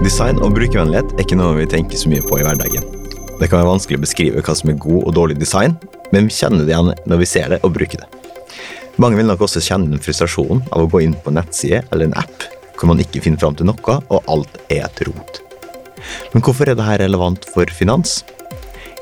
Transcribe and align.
Design 0.00 0.38
og 0.40 0.54
brukervennlighet 0.56 1.10
er 1.12 1.26
ikke 1.26 1.36
noe 1.36 1.58
vi 1.58 1.66
tenker 1.68 1.98
så 2.00 2.08
mye 2.08 2.24
på 2.24 2.38
i 2.40 2.44
hverdagen. 2.46 2.84
Det 3.36 3.48
kan 3.50 3.60
være 3.60 3.68
vanskelig 3.68 3.98
å 3.98 4.04
beskrive 4.06 4.40
hva 4.46 4.54
som 4.56 4.70
er 4.72 4.78
god 4.80 5.02
og 5.02 5.12
dårlig 5.18 5.36
design, 5.36 5.74
men 6.08 6.24
vi 6.24 6.36
kjenner 6.38 6.64
det 6.64 6.72
igjen 6.72 6.88
når 7.10 7.20
vi 7.20 7.28
ser 7.28 7.52
det 7.52 7.58
og 7.66 7.74
bruker 7.76 8.00
det. 8.00 8.08
Mange 9.00 9.20
vil 9.20 9.28
nok 9.28 9.44
også 9.44 9.60
kjenne 9.60 9.92
den 9.92 10.00
frustrasjonen 10.00 10.64
av 10.72 10.86
å 10.86 10.88
gå 10.88 11.02
inn 11.04 11.18
på 11.20 11.28
en 11.28 11.36
nettside 11.42 11.82
eller 11.90 12.08
en 12.08 12.16
app 12.22 12.48
hvor 12.80 12.88
man 12.88 13.04
ikke 13.04 13.20
finner 13.20 13.44
fram 13.44 13.60
til 13.60 13.68
noe, 13.68 14.00
og 14.08 14.32
alt 14.32 14.56
er 14.72 14.86
et 14.86 15.04
rot. 15.04 15.42
Men 16.32 16.48
hvorfor 16.48 16.64
er 16.64 16.80
dette 16.80 16.98
relevant 17.04 17.44
for 17.52 17.68
finans? 17.76 18.22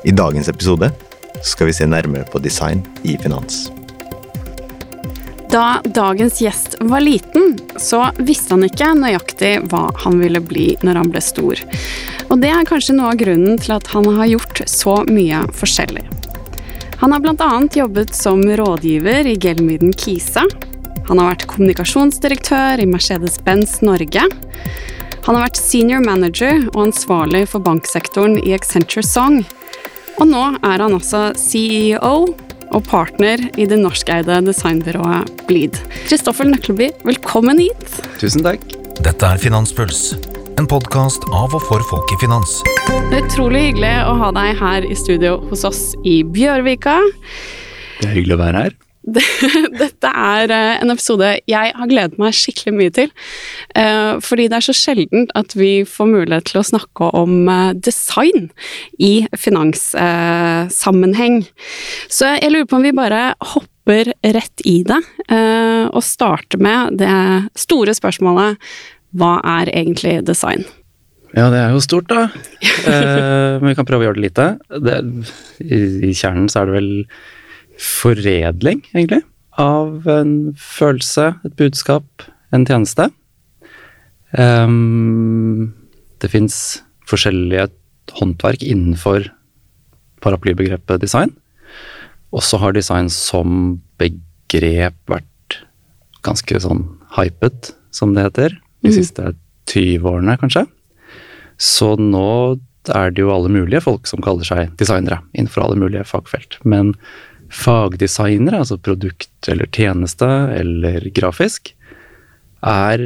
I 0.03 0.11
dagens 0.11 0.51
episode 0.51 0.91
skal 1.47 1.71
vi 1.71 1.79
se 1.79 1.87
nærmere 1.87 2.27
på 2.27 2.43
design 2.43 2.83
i 3.07 3.15
finans. 3.23 3.69
Da 5.49 5.81
dagens 5.83 6.41
gjest 6.41 6.75
var 6.79 7.01
liten, 7.01 7.59
så 7.77 8.11
visste 8.17 8.53
han 8.53 8.67
ikke 8.67 8.91
nøyaktig 8.93 9.55
hva 9.71 9.87
han 10.03 10.19
ville 10.21 10.41
bli 10.45 10.75
når 10.85 10.99
han 10.99 11.09
ble 11.09 11.21
stor. 11.25 11.61
Og 12.29 12.37
det 12.43 12.51
er 12.53 12.67
kanskje 12.69 12.93
noe 12.93 13.15
av 13.15 13.17
grunnen 13.17 13.57
til 13.57 13.73
at 13.73 13.89
han 13.89 14.05
har 14.13 14.29
gjort 14.29 14.61
så 14.69 14.99
mye 15.09 15.39
forskjellig. 15.57 16.03
Han 17.01 17.15
har 17.15 17.23
bl.a. 17.23 17.49
jobbet 17.73 18.13
som 18.13 18.43
rådgiver 18.45 19.25
i 19.25 19.33
Gelmyden 19.41 19.95
Kisa. 19.97 20.43
Han 21.07 21.17
har 21.17 21.31
vært 21.31 21.47
kommunikasjonsdirektør 21.49 22.83
i 22.83 22.85
Mercedes-Benz 22.91 23.79
Norge. 23.81 24.27
Han 25.25 25.33
har 25.33 25.47
vært 25.47 25.57
senior 25.57 26.05
manager 26.05 26.67
og 26.75 26.83
ansvarlig 26.91 27.47
for 27.49 27.65
banksektoren 27.65 28.37
i 28.43 28.53
Accenture 28.53 29.01
Song. 29.01 29.41
Og 30.19 30.29
nå 30.29 30.43
er 30.59 30.85
han 30.85 30.93
også 30.99 31.31
CEO 31.39 32.27
og 32.75 32.83
partner 32.87 33.41
i 33.59 33.67
det 33.69 33.79
norskeide 33.81 34.39
designbyrået 34.45 35.29
Bleed. 35.49 35.79
Kristoffer 36.07 36.47
Nøkleby, 36.49 36.91
velkommen 37.07 37.61
hit. 37.61 37.99
Tusen 38.21 38.45
takk. 38.45 38.63
Dette 38.99 39.25
er 39.25 39.39
Finanspuls, 39.41 40.13
en 40.59 40.67
podkast 40.69 41.23
av 41.31 41.55
og 41.55 41.63
for 41.69 41.85
folk 41.91 42.11
i 42.15 42.19
finans. 42.23 42.59
Det 43.09 43.21
er 43.21 43.25
utrolig 43.29 43.69
hyggelig 43.69 43.95
å 44.09 44.17
ha 44.19 44.33
deg 44.35 44.59
her 44.59 44.85
i 44.85 44.97
studio 44.99 45.37
hos 45.49 45.63
oss 45.67 45.81
i 46.03 46.19
Bjørvika. 46.27 46.99
Det 48.01 48.09
er 48.09 48.17
hyggelig 48.19 48.37
å 48.37 48.43
være 48.43 48.65
her. 48.65 48.77
Dette 49.81 50.09
er 50.09 50.51
eh, 50.53 50.81
en 50.81 50.91
episode 50.93 51.29
jeg 51.49 51.73
har 51.75 51.87
gledet 51.89 52.19
meg 52.21 52.35
skikkelig 52.37 52.73
mye 52.75 52.91
til. 52.95 53.09
Eh, 53.77 54.13
fordi 54.23 54.47
det 54.51 54.57
er 54.59 54.67
så 54.69 54.75
sjelden 54.77 55.21
at 55.39 55.49
vi 55.57 55.71
får 55.87 56.07
mulighet 56.11 56.45
til 56.51 56.59
å 56.61 56.69
snakke 56.71 57.03
om 57.17 57.33
eh, 57.49 57.73
design 57.77 58.41
i 59.01 59.27
finanssammenheng. 59.37 61.35
Så 62.11 62.25
jeg 62.37 62.51
lurer 62.53 62.69
på 62.69 62.77
om 62.79 62.85
vi 62.85 62.93
bare 62.95 63.21
hopper 63.55 64.05
rett 64.21 64.61
i 64.69 64.83
det, 64.85 64.99
og 65.89 66.03
starter 66.05 66.59
med 66.61 66.99
det 66.99 67.09
store 67.57 67.93
spørsmålet 67.97 68.59
hva 69.17 69.39
er 69.57 69.65
egentlig 69.73 70.19
design? 70.27 70.61
Ja, 71.33 71.49
det 71.49 71.57
er 71.63 71.69
jo 71.73 71.81
stort, 71.81 72.09
da. 72.09 72.29
men 73.61 73.67
vi 73.71 73.75
kan 73.79 73.87
prøve 73.89 74.01
å 74.03 74.05
gjøre 74.09 74.19
det 74.19 74.27
lite. 74.27 74.45
Det, 74.85 74.95
I 75.65 76.13
kjernen 76.13 76.49
så 76.53 76.59
er 76.61 76.65
det 76.69 76.75
vel 76.77 76.91
foredling, 77.79 78.83
egentlig, 78.93 79.23
av 79.59 80.07
en 80.11 80.53
følelse, 80.59 81.33
et 81.45 81.55
budskap, 81.59 82.27
en 82.55 82.65
tjeneste. 82.67 83.09
Um, 84.35 85.73
det 86.21 86.31
fins 86.31 86.79
forskjellige 87.09 87.69
håndverk 88.19 88.63
innenfor 88.65 89.29
paraplybegrepet 90.23 91.01
design. 91.01 91.33
Og 92.35 92.43
så 92.45 92.59
har 92.61 92.75
design 92.75 93.09
som 93.13 93.79
begrep 93.99 94.97
vært 95.09 95.59
ganske 96.25 96.61
sånn 96.61 96.83
hypet, 97.15 97.73
som 97.95 98.13
det 98.13 98.27
heter, 98.27 98.57
de 98.83 98.91
mm. 98.91 98.95
siste 98.95 99.31
20 99.71 100.05
årene, 100.05 100.35
kanskje. 100.41 100.65
Så 101.59 101.95
nå 101.99 102.59
er 102.95 103.11
det 103.11 103.23
jo 103.23 103.33
alle 103.33 103.51
mulige 103.51 103.81
folk 103.83 104.07
som 104.09 104.21
kaller 104.23 104.47
seg 104.47 104.71
designere 104.79 105.19
innenfor 105.33 105.65
alle 105.65 105.79
mulige 105.79 106.05
fagfelt. 106.07 106.59
Men 106.63 106.93
fagdesignere, 107.49 108.61
altså 108.61 108.77
produkt 108.81 109.49
eller 109.49 109.69
tjeneste 109.73 110.27
eller 110.55 111.09
grafisk, 111.15 111.73
er 112.65 113.01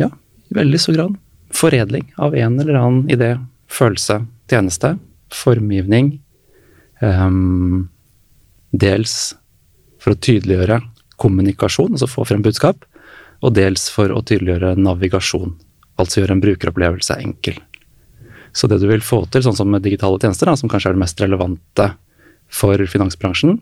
ja, 0.00 0.08
i 0.08 0.56
veldig 0.56 0.80
stor 0.80 0.98
grad 0.98 1.18
foredling 1.52 2.12
av 2.16 2.34
en 2.34 2.60
eller 2.60 2.74
annen 2.74 3.10
idé, 3.10 3.34
følelse, 3.68 4.22
tjeneste, 4.50 4.96
formgivning. 5.32 6.14
Um, 7.02 7.88
dels 8.72 9.34
for 10.02 10.14
å 10.14 10.20
tydeliggjøre 10.22 10.80
kommunikasjon, 11.20 11.92
altså 11.94 12.08
få 12.10 12.24
frem 12.28 12.44
budskap, 12.44 12.86
og 13.42 13.54
dels 13.58 13.88
for 13.92 14.12
å 14.14 14.22
tydeliggjøre 14.24 14.76
navigasjon, 14.80 15.54
altså 16.00 16.22
gjøre 16.22 16.38
en 16.38 16.44
brukeropplevelse 16.44 17.18
enkel. 17.20 17.58
Så 18.52 18.68
det 18.68 18.80
du 18.82 18.88
vil 18.90 19.04
få 19.04 19.22
til, 19.32 19.44
sånn 19.44 19.56
som 19.56 19.70
med 19.72 19.84
digitale 19.84 20.20
tjenester, 20.20 20.48
da, 20.48 20.56
som 20.58 20.70
kanskje 20.70 20.92
er 20.92 20.96
det 20.96 21.02
mest 21.02 21.20
relevante 21.22 21.92
for 22.52 22.80
finansbransjen, 22.90 23.58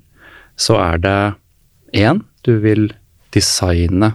så 0.61 0.77
er 0.83 1.01
det 1.03 1.19
én, 1.97 2.23
du 2.47 2.56
vil 2.62 2.91
designe 3.34 4.12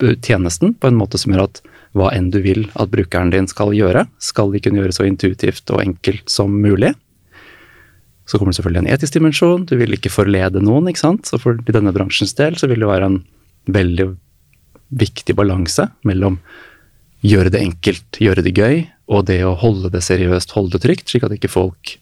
tjenesten 0.00 0.74
på 0.76 0.90
en 0.90 0.98
måte 0.98 1.20
som 1.20 1.32
gjør 1.32 1.46
at 1.46 1.62
hva 1.96 2.10
enn 2.12 2.28
du 2.32 2.42
vil 2.44 2.66
at 2.76 2.90
brukeren 2.92 3.32
din 3.32 3.48
skal 3.48 3.72
gjøre, 3.76 4.04
skal 4.20 4.52
de 4.52 4.60
kunne 4.60 4.82
gjøre 4.82 4.96
så 4.96 5.06
intuitivt 5.08 5.72
og 5.72 5.80
enkelt 5.80 6.28
som 6.28 6.52
mulig. 6.52 6.92
Så 8.26 8.36
kommer 8.36 8.52
det 8.52 8.58
selvfølgelig 8.58 8.82
en 8.82 8.92
etisk 8.92 9.16
dimensjon, 9.16 9.64
du 9.68 9.76
vil 9.80 9.96
ikke 9.96 10.12
forlede 10.12 10.60
noen, 10.64 10.90
ikke 10.90 11.04
sant. 11.04 11.28
Så 11.30 11.38
for 11.40 11.58
denne 11.70 11.94
bransjens 11.94 12.34
del 12.36 12.58
så 12.60 12.68
vil 12.68 12.82
det 12.82 12.90
være 12.90 13.08
en 13.12 13.20
veldig 13.72 14.10
viktig 14.96 15.34
balanse 15.38 15.88
mellom 16.06 16.40
gjøre 17.26 17.52
det 17.54 17.62
enkelt, 17.64 18.20
gjøre 18.22 18.44
det 18.44 18.54
gøy, 18.54 18.82
og 19.10 19.26
det 19.30 19.40
å 19.46 19.56
holde 19.58 19.90
det 19.94 20.02
seriøst, 20.04 20.52
holde 20.54 20.76
det 20.76 20.82
trygt, 20.84 21.08
slik 21.10 21.24
at 21.26 21.34
ikke 21.34 21.50
folk 21.50 21.96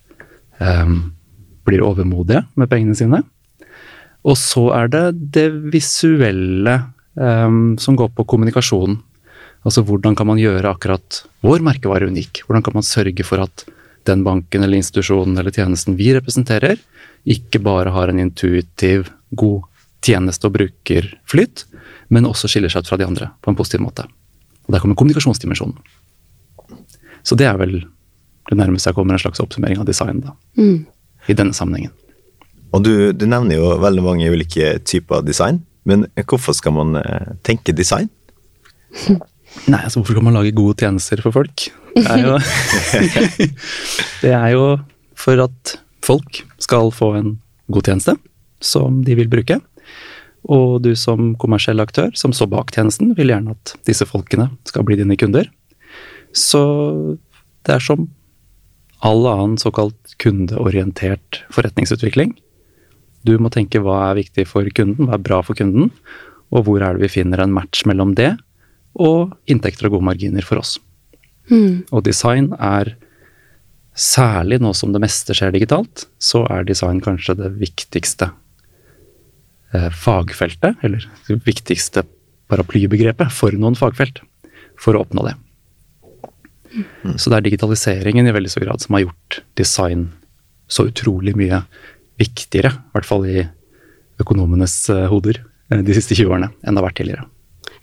um, 0.58 1.13
blir 1.64 1.84
overmodige 1.84 2.44
med 2.60 2.70
pengene 2.70 2.96
sine. 2.98 3.22
Og 4.24 4.38
så 4.40 4.68
er 4.76 4.88
det 4.92 5.04
det 5.36 5.48
visuelle 5.72 6.78
um, 7.14 7.76
som 7.80 7.96
går 7.98 8.14
på 8.16 8.26
kommunikasjonen. 8.28 8.98
Altså 9.64 9.84
hvordan 9.84 10.16
kan 10.16 10.28
man 10.28 10.40
gjøre 10.40 10.72
akkurat 10.74 11.22
vår 11.44 11.64
merkevare 11.64 12.08
unik? 12.08 12.44
Hvordan 12.44 12.64
kan 12.64 12.76
man 12.76 12.86
sørge 12.86 13.24
for 13.24 13.44
at 13.44 13.64
den 14.04 14.24
banken 14.24 14.64
eller 14.64 14.76
institusjonen 14.76 15.38
eller 15.40 15.54
tjenesten 15.54 15.96
vi 15.96 16.10
representerer, 16.12 16.76
ikke 17.24 17.60
bare 17.64 17.92
har 17.92 18.12
en 18.12 18.20
intuitiv, 18.20 19.08
god 19.32 19.64
tjeneste- 20.04 20.50
og 20.50 20.58
brukerflyt, 20.58 21.64
men 22.12 22.28
også 22.28 22.50
skiller 22.52 22.72
seg 22.72 22.84
ut 22.84 22.90
fra 22.92 23.00
de 23.00 23.06
andre 23.08 23.30
på 23.40 23.52
en 23.52 23.56
positiv 23.56 23.80
måte. 23.80 24.04
Og 24.68 24.72
Der 24.76 24.80
kommer 24.80 24.96
kommunikasjonsdimensjonen. 25.00 25.78
Så 27.24 27.36
det 27.36 27.48
er 27.48 27.56
vel 27.56 27.78
det 28.50 28.58
nærmeste 28.60 28.90
jeg 28.90 28.96
kommer 28.98 29.16
en 29.16 29.22
slags 29.22 29.40
oppsummering 29.40 29.80
av 29.80 29.88
design. 29.88 30.20
da. 30.20 30.36
Mm 30.60 30.84
i 31.28 31.36
denne 31.36 31.56
sammenhengen. 31.56 31.92
Og 32.74 32.82
du, 32.82 33.12
du, 33.14 33.24
nevner 33.30 33.60
jo 33.60 33.76
veldig 33.82 34.02
mange 34.02 34.30
ulike 34.32 34.78
typer 34.86 35.22
design, 35.22 35.62
men 35.86 36.08
hvorfor 36.24 36.56
skal 36.56 36.74
man 36.74 36.98
eh, 36.98 37.34
tenke 37.46 37.74
design? 37.76 38.10
Nei, 39.70 39.78
altså 39.78 40.00
hvorfor 40.00 40.16
skal 40.16 40.26
man 40.26 40.34
lage 40.34 40.54
gode 40.56 40.74
tjenester 40.82 41.22
for 41.22 41.36
folk? 41.36 41.68
Det 41.94 42.04
er 42.10 42.24
jo, 42.24 42.38
det 44.24 44.32
er 44.34 44.48
jo 44.56 44.64
for 45.14 45.44
at 45.44 45.76
folk 46.04 46.42
skal 46.62 46.90
få 46.94 47.12
en 47.20 47.36
god 47.70 47.86
tjeneste 47.86 48.16
som 48.64 49.04
de 49.06 49.14
vil 49.18 49.30
bruke. 49.30 49.60
Og 50.50 50.82
du 50.84 50.92
som 50.98 51.32
kommersiell 51.40 51.80
aktør, 51.80 52.10
som 52.18 52.34
står 52.34 52.50
bak 52.52 52.74
tjenesten, 52.74 53.14
vil 53.16 53.30
gjerne 53.32 53.54
at 53.54 53.76
disse 53.88 54.06
folkene 54.08 54.50
skal 54.68 54.84
bli 54.84 54.98
dine 55.00 55.16
kunder. 55.20 55.46
Så 56.34 56.60
det 57.64 57.76
er 57.76 57.84
som 57.84 58.08
all 59.04 59.26
annen 59.28 59.58
såkalt 59.60 60.16
kundeorientert 60.22 61.42
forretningsutvikling. 61.52 62.32
Du 63.24 63.36
må 63.40 63.50
tenke 63.52 63.80
hva 63.84 64.00
er 64.08 64.20
viktig 64.22 64.46
for 64.48 64.68
kunden, 64.76 65.08
hva 65.08 65.18
er 65.18 65.24
bra 65.24 65.40
for 65.44 65.56
kunden, 65.58 65.90
og 66.54 66.66
hvor 66.66 66.84
er 66.84 66.96
det 66.96 67.06
vi 67.06 67.14
finner 67.20 67.42
en 67.44 67.54
match 67.54 67.84
mellom 67.88 68.14
det 68.16 68.34
og 68.94 69.34
inntekter 69.50 69.88
og 69.88 69.96
gode 69.96 70.08
marginer 70.08 70.46
for 70.46 70.62
oss. 70.62 70.76
Mm. 71.50 71.84
Og 71.92 72.04
design 72.06 72.52
er 72.56 72.94
Særlig 73.94 74.58
nå 74.58 74.72
som 74.74 74.90
det 74.90 74.98
meste 75.04 75.36
skjer 75.38 75.52
digitalt, 75.54 76.08
så 76.18 76.40
er 76.50 76.66
design 76.66 76.98
kanskje 76.98 77.36
det 77.38 77.52
viktigste 77.60 78.26
eh, 79.70 79.86
fagfeltet, 79.94 80.80
eller 80.82 81.06
det 81.28 81.36
viktigste 81.46 82.02
paraplybegrepet 82.50 83.30
for 83.30 83.54
noen 83.54 83.78
fagfelt, 83.78 84.18
for 84.74 84.98
å 84.98 85.04
oppnå 85.06 85.28
det. 85.28 85.36
Så 87.16 87.30
det 87.30 87.38
er 87.38 87.46
digitaliseringen 87.48 88.26
i 88.26 88.34
veldig 88.34 88.50
stor 88.52 88.64
grad 88.66 88.82
som 88.82 88.96
har 88.96 89.04
gjort 89.06 89.40
design 89.60 90.08
så 90.70 90.86
utrolig 90.88 91.34
mye 91.38 91.60
viktigere, 92.20 92.72
i 92.72 92.96
hvert 92.96 93.08
fall 93.08 93.26
i 93.28 93.44
økonomenes 94.22 94.76
eh, 94.94 95.06
hoder, 95.10 95.40
eh, 95.70 95.82
de 95.84 95.96
siste 95.96 96.16
20 96.16 96.30
årene, 96.30 96.50
enn 96.62 96.74
det 96.74 96.80
har 96.80 96.88
vært 96.88 96.98
tidligere. 97.00 97.26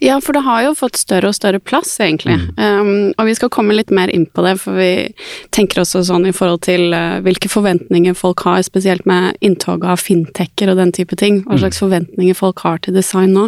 Ja, 0.02 0.16
for 0.20 0.34
det 0.34 0.42
har 0.42 0.64
jo 0.64 0.72
fått 0.74 0.98
større 0.98 1.30
og 1.30 1.36
større 1.36 1.60
plass, 1.62 1.92
egentlig. 2.02 2.34
Um, 2.56 3.12
og 3.14 3.28
vi 3.28 3.34
skal 3.38 3.52
komme 3.54 3.76
litt 3.76 3.92
mer 3.94 4.10
inn 4.10 4.24
på 4.26 4.42
det, 4.42 4.56
for 4.58 4.74
vi 4.74 5.12
tenker 5.54 5.84
også 5.84 6.02
sånn 6.08 6.26
i 6.26 6.32
forhold 6.34 6.64
til 6.66 6.90
uh, 6.90 7.20
hvilke 7.22 7.46
forventninger 7.52 8.16
folk 8.18 8.42
har, 8.48 8.64
spesielt 8.66 9.06
med 9.06 9.38
inntoget 9.46 9.86
av 9.94 10.02
fintecher 10.02 10.72
og 10.72 10.80
den 10.80 10.90
type 10.96 11.14
ting. 11.20 11.44
Hva 11.46 11.60
slags 11.62 11.78
forventninger 11.84 12.34
folk 12.34 12.64
har 12.66 12.82
til 12.82 12.98
design 12.98 13.36
nå. 13.36 13.46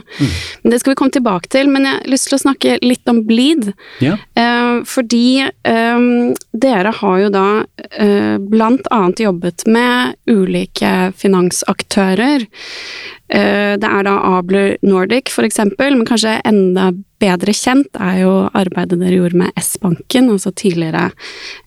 Men 0.62 0.70
det 0.70 0.78
skal 0.82 0.94
vi 0.94 1.00
komme 1.02 1.16
tilbake 1.16 1.50
til. 1.50 1.72
Men 1.74 1.88
jeg 1.88 1.98
har 1.98 2.14
lyst 2.14 2.30
til 2.30 2.38
å 2.38 2.44
snakke 2.44 2.78
litt 2.86 3.10
om 3.10 3.24
Bleed. 3.26 3.72
Ja. 4.04 4.14
Uh, 4.38 4.86
fordi 4.86 5.42
um, 5.66 6.36
dere 6.54 6.94
har 7.00 7.18
jo 7.24 7.34
da 7.34 7.48
uh, 7.66 8.36
blant 8.38 8.86
annet 8.94 9.26
jobbet 9.26 9.66
med 9.66 10.14
ulike 10.30 11.10
finansaktører. 11.18 12.46
Eh, 13.28 13.76
Det 13.80 13.88
er 13.88 14.04
da 14.04 14.18
Abler 14.38 14.76
Nordic, 14.82 15.30
for 15.32 15.44
eksempel, 15.44 15.96
men 15.96 16.06
kanskje 16.06 16.40
enda 16.44 16.92
bedre 17.20 17.54
kjent 17.56 17.88
er 17.96 18.20
jo 18.20 18.34
arbeidet 18.52 19.00
dere 19.00 19.16
gjorde 19.16 19.40
med 19.40 19.52
S-banken, 19.56 20.28
altså 20.30 20.52
tidligere 20.52 21.10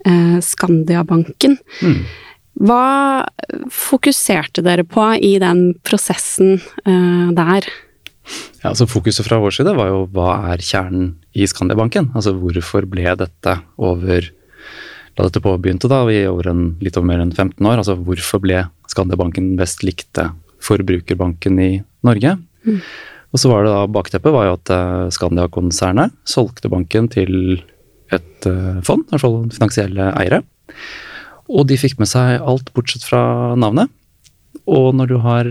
eh, 0.06 0.38
Mm. 1.82 2.06
Hva 2.68 3.26
fokuserte 3.70 4.64
dere 4.66 4.84
på 4.84 5.04
i 5.22 5.38
den 5.42 5.76
prosessen 5.86 6.58
eh, 6.86 7.34
der? 7.38 7.68
Ja, 8.62 8.72
altså 8.72 8.88
Fokuset 8.90 9.26
fra 9.28 9.40
vår 9.40 9.54
side 9.56 9.76
var 9.78 9.92
jo 9.92 10.02
hva 10.12 10.54
er 10.54 10.64
kjernen 10.64 11.16
i 11.38 11.46
Skandiabanken? 11.48 12.12
Altså 12.18 12.34
hvorfor 12.36 12.88
ble 12.90 13.14
dette 13.16 13.54
over 13.78 14.34
Da 15.18 15.24
dette 15.26 15.42
påbegynte 15.42 15.90
da, 15.90 16.04
i 16.12 16.28
over 16.30 16.52
en, 16.52 16.66
litt 16.84 16.98
over 16.98 17.08
mer 17.08 17.22
enn 17.24 17.32
15 17.34 17.66
år, 17.66 17.80
altså 17.80 17.96
hvorfor 17.98 18.42
ble 18.44 18.68
Skandiabanken 18.92 19.56
best 19.58 19.82
likte 19.82 20.28
forbrukerbanken 20.68 21.62
i 21.64 21.72
Norge? 22.08 22.38
Og 23.34 23.42
så 23.42 23.52
var 23.52 23.66
det 23.66 23.74
da 23.74 23.84
Bakteppet 23.92 24.34
var 24.34 24.48
jo 24.48 24.56
at 24.56 24.72
eh, 24.74 25.10
Skandia-konsernet 25.14 26.16
solgte 26.28 26.72
banken 26.72 27.10
til 27.12 27.60
et 28.14 28.48
eh, 28.48 28.80
fond, 28.88 29.04
i 29.08 29.14
hvert 29.14 29.24
fall 29.24 29.38
finansielle 29.54 30.12
eiere. 30.16 30.42
Og 31.48 31.68
de 31.68 31.80
fikk 31.80 31.98
med 32.00 32.10
seg 32.12 32.42
alt 32.42 32.72
bortsett 32.76 33.06
fra 33.08 33.56
navnet. 33.60 33.92
Og 34.68 34.90
når 35.00 35.08
du 35.08 35.16
har 35.24 35.48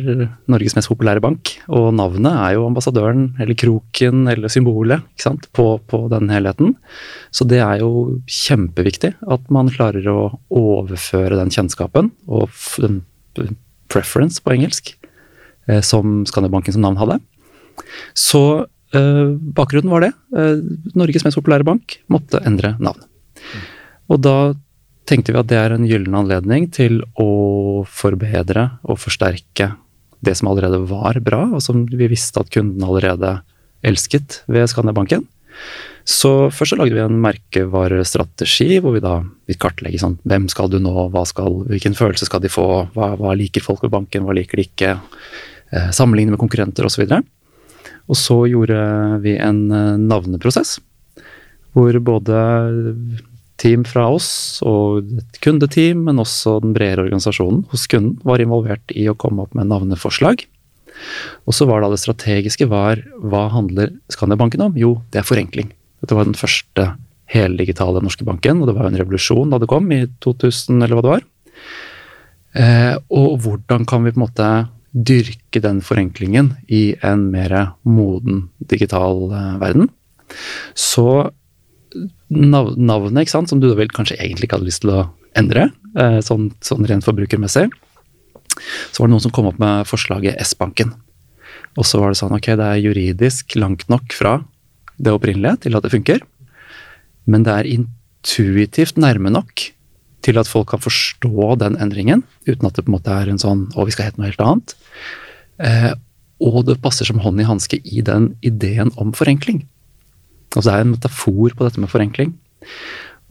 Norges 0.51 0.75
mest 0.77 0.91
populære 0.91 1.23
bank, 1.25 1.55
og 1.73 1.89
navnet 1.97 2.35
er 2.37 2.57
jo 2.57 2.67
ambassadøren 2.67 3.31
eller 3.41 3.57
kroken 3.57 4.27
eller 4.29 4.53
symbolet 4.53 5.07
ikke 5.15 5.25
sant, 5.25 5.47
på, 5.57 5.69
på 5.89 6.03
den 6.13 6.29
helheten, 6.33 6.75
så 7.33 7.47
det 7.49 7.63
er 7.65 7.81
jo 7.81 8.19
kjempeviktig 8.29 9.15
at 9.25 9.49
man 9.53 9.73
klarer 9.73 10.05
å 10.13 10.19
overføre 10.53 11.39
den 11.39 11.55
kjennskapen 11.55 12.13
og 12.29 12.53
den 12.83 13.01
preference 13.93 14.43
på 14.45 14.53
engelsk 14.57 14.93
som 15.83 16.21
Skandiabanken 16.29 16.77
som 16.77 16.85
navn 16.85 17.01
hadde. 17.01 17.19
Så 18.15 18.43
eh, 18.95 19.25
bakgrunnen 19.57 19.93
var 19.93 20.07
det. 20.07 20.13
Eh, 20.37 20.61
Norges 20.99 21.27
mest 21.27 21.39
populære 21.39 21.67
bank 21.67 21.99
måtte 22.13 22.43
endre 22.47 22.75
navn. 22.79 23.03
Og 24.11 24.23
da 24.23 24.37
tenkte 25.07 25.35
vi 25.35 25.41
at 25.41 25.51
det 25.51 25.59
er 25.61 25.75
en 25.75 25.87
gyllen 25.87 26.15
anledning 26.19 26.69
til 26.75 27.01
å 27.21 27.85
forbedre 27.87 28.69
og 28.87 28.99
forsterke 29.03 29.75
det 30.25 30.35
som 30.39 30.51
allerede 30.51 30.81
var 30.89 31.19
bra, 31.23 31.45
og 31.55 31.63
som 31.63 31.85
vi 31.87 32.09
visste 32.11 32.41
at 32.43 32.51
kundene 32.55 32.89
allerede 32.89 33.37
elsket 33.87 34.41
ved 34.51 34.67
Skandiabanken. 34.73 35.27
Så 36.07 36.49
først 36.55 36.75
så 36.75 36.79
lagde 36.79 36.95
vi 36.95 37.03
en 37.03 37.19
merkevarestrategi 37.23 38.79
hvor 38.83 38.95
vi 38.95 39.03
da 39.03 39.19
vil 39.49 39.59
kartlegge 39.59 39.99
sånn, 39.99 40.19
hvem 40.27 40.47
skal 40.51 40.71
du 40.71 40.79
nå, 40.83 41.09
hva 41.11 41.25
skal, 41.27 41.65
hvilken 41.67 41.97
følelse 41.99 42.29
skal 42.29 42.43
de 42.45 42.51
få, 42.53 42.67
hva, 42.95 43.15
hva 43.19 43.35
liker 43.39 43.65
folk 43.65 43.83
ved 43.83 43.95
banken, 43.95 44.27
hva 44.27 44.37
liker 44.37 44.61
de 44.61 44.67
ikke, 44.69 44.93
eh, 44.95 45.56
sammenligne 45.95 46.35
med 46.35 46.41
konkurrenter 46.41 46.87
osv. 46.87 47.07
Og 48.07 48.19
så 48.19 48.41
gjorde 48.51 48.81
vi 49.25 49.37
en 49.43 49.65
eh, 49.71 49.95
navneprosess 50.01 50.79
hvor 51.77 51.93
både 52.01 52.37
team 53.61 53.83
fra 53.85 54.07
oss 54.09 54.63
og 54.65 55.05
et 55.21 55.41
kundeteam, 55.45 56.07
men 56.07 56.23
også 56.23 56.55
den 56.65 56.73
bredere 56.77 57.05
organisasjonen 57.05 57.67
hos 57.69 57.85
kunden 57.91 58.15
var 58.25 58.41
involvert 58.41 58.95
i 58.97 59.05
å 59.11 59.17
komme 59.19 59.45
opp 59.45 59.53
med 59.57 59.69
navneforslag. 59.69 60.47
Og 61.45 61.57
så 61.57 61.67
var 61.69 61.85
da 61.85 61.91
det 61.93 62.01
strategiske 62.01 62.69
var 62.71 63.03
hva 63.21 63.47
handler 63.53 63.93
Skandiabanken 64.13 64.65
om? 64.65 64.79
Jo, 64.81 64.95
det 65.13 65.21
er 65.21 65.29
forenkling. 65.29 65.69
Dette 66.01 66.17
var 66.17 66.29
den 66.29 66.39
første 66.39 66.95
heldigitale 67.29 68.01
norske 68.01 68.25
banken, 68.25 68.63
og 68.63 68.71
det 68.71 68.77
var 68.79 68.89
en 68.89 68.97
revolusjon 68.97 69.53
da 69.53 69.61
det 69.61 69.69
kom 69.69 69.93
i 69.93 70.05
2000, 70.25 70.81
eller 70.81 70.97
hva 70.97 71.05
det 71.05 71.13
var. 71.13 71.29
Eh, 72.57 72.95
og 73.13 73.37
hvordan 73.45 73.85
kan 73.89 74.07
vi 74.07 74.15
på 74.15 74.21
en 74.23 74.25
måte 74.25 74.51
dyrke 74.97 75.61
den 75.61 75.83
forenklingen 75.85 76.55
i 76.73 76.97
en 77.05 77.29
mer 77.33 77.55
moden 77.85 78.47
digital 78.73 79.27
eh, 79.31 79.57
verden? 79.61 79.91
Så 80.75 81.31
navnet, 82.29 83.23
ikke 83.23 83.35
sant, 83.37 83.51
som 83.53 83.61
du 83.63 83.69
vel 83.77 83.93
kanskje 83.93 84.19
egentlig 84.19 84.49
ikke 84.49 84.59
hadde 84.59 84.69
lyst 84.69 84.83
til 84.85 84.95
å 84.95 85.07
endre, 85.37 85.69
eh, 86.01 86.19
sånn, 86.25 86.51
sånn 86.65 86.87
rent 86.89 87.07
forbrukermessig, 87.07 87.69
så 88.91 89.03
var 89.03 89.09
det 89.09 89.15
noen 89.15 89.27
som 89.27 89.35
kom 89.37 89.49
opp 89.51 89.61
med 89.61 89.87
forslaget 89.89 90.41
S-banken. 90.43 90.95
Og 91.77 91.85
så 91.85 92.01
var 92.01 92.13
det 92.13 92.21
sånn, 92.21 92.35
ok, 92.37 92.55
det 92.57 92.67
er 92.67 92.83
juridisk 92.83 93.57
langt 93.61 93.85
nok 93.93 94.17
fra 94.17 94.39
det 94.97 95.13
opprinnelige 95.13 95.67
til 95.67 95.77
at 95.77 95.85
det 95.85 95.93
funker, 95.93 96.23
men 97.29 97.45
det 97.45 97.53
er 97.53 97.69
intuitivt 97.69 98.97
nærme 99.01 99.33
nok 99.35 99.67
til 100.27 100.41
at 100.41 100.51
folk 100.51 100.73
kan 100.73 100.83
forstå 100.83 101.55
den 101.63 101.79
endringen, 101.83 102.25
uten 102.49 102.69
at 102.69 102.77
det 102.77 102.87
på 102.87 102.91
en 102.91 102.99
måte 102.99 103.15
er 103.15 103.31
en 103.31 103.41
sånn, 103.41 103.69
å, 103.75 103.87
vi 103.87 103.95
skal 103.95 104.11
hete 104.11 104.21
noe 104.21 104.31
helt 104.31 104.43
annet. 104.43 104.77
Eh, 105.63 105.93
og 106.43 106.67
det 106.69 106.81
passer 106.85 107.09
som 107.09 107.23
hånd 107.23 107.41
i 107.41 107.49
hanske 107.49 107.79
i 107.81 108.03
den 108.05 108.35
ideen 108.45 108.93
om 109.01 109.15
forenkling. 109.17 109.63
Altså 110.53 110.69
det 110.69 110.75
er 110.75 110.85
en 110.85 110.95
metafor 110.95 111.57
på 111.57 111.67
dette 111.67 111.83
med 111.83 111.93
forenkling. 111.93 112.35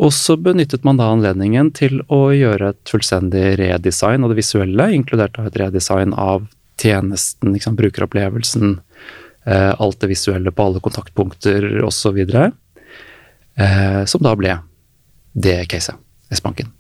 Og 0.02 0.12
så 0.12 0.36
benyttet 0.36 0.84
man 0.84 0.98
da 1.00 1.08
anledningen 1.14 1.70
til 1.76 2.02
å 2.12 2.28
gjøre 2.36 2.74
et 2.74 2.92
fullstendig 2.92 3.56
redesign 3.62 4.26
av 4.26 4.34
det 4.34 4.42
visuelle, 4.42 4.90
inkludert 4.92 5.40
av 5.40 5.48
et 5.48 5.60
redesign 5.62 6.16
av 6.20 6.50
tjenesten, 6.82 7.54
liksom, 7.56 7.78
brukeropplevelsen, 7.80 8.80
eh, 9.46 9.74
alt 9.80 10.00
det 10.02 10.12
visuelle 10.12 10.52
på 10.52 10.66
alle 10.66 10.84
kontaktpunkter 10.84 11.80
osv. 11.88 12.20
Eh, 13.56 14.02
som 14.06 14.26
da 14.26 14.36
ble 14.36 14.58
det 15.32 15.62
caset, 15.72 15.96
S-banken. 16.32 16.74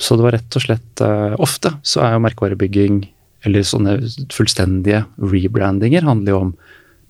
Så 0.00 0.16
det 0.16 0.24
var 0.24 0.36
rett 0.36 0.56
og 0.56 0.64
slett 0.64 1.02
uh, 1.04 1.36
Ofte 1.42 1.74
så 1.86 2.04
er 2.04 2.14
jo 2.14 2.22
merkevarebygging 2.24 3.02
eller 3.48 3.64
sånne 3.64 3.96
fullstendige 4.32 5.04
rebrandinger 5.16 6.04
handler 6.04 6.34
jo 6.34 6.40
om 6.44 6.52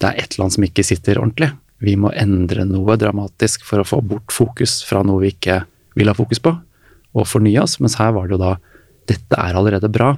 det 0.00 0.08
er 0.08 0.22
et 0.22 0.32
eller 0.32 0.46
annet 0.46 0.56
som 0.56 0.66
ikke 0.66 0.84
sitter 0.86 1.20
ordentlig. 1.20 1.50
Vi 1.84 1.96
må 1.98 2.12
endre 2.16 2.64
noe 2.68 2.96
dramatisk 3.00 3.64
for 3.68 3.82
å 3.82 3.88
få 3.88 4.00
bort 4.04 4.32
fokus 4.32 4.78
fra 4.86 5.02
noe 5.04 5.24
vi 5.24 5.32
ikke 5.34 5.62
vil 5.98 6.08
ha 6.08 6.14
fokus 6.16 6.40
på, 6.40 6.54
og 7.16 7.28
fornye 7.28 7.60
oss. 7.60 7.78
Mens 7.82 7.98
her 8.00 8.14
var 8.16 8.28
det 8.28 8.36
jo 8.36 8.40
da 8.40 8.54
dette 9.10 9.36
er 9.36 9.58
allerede 9.58 9.90
bra, 9.92 10.14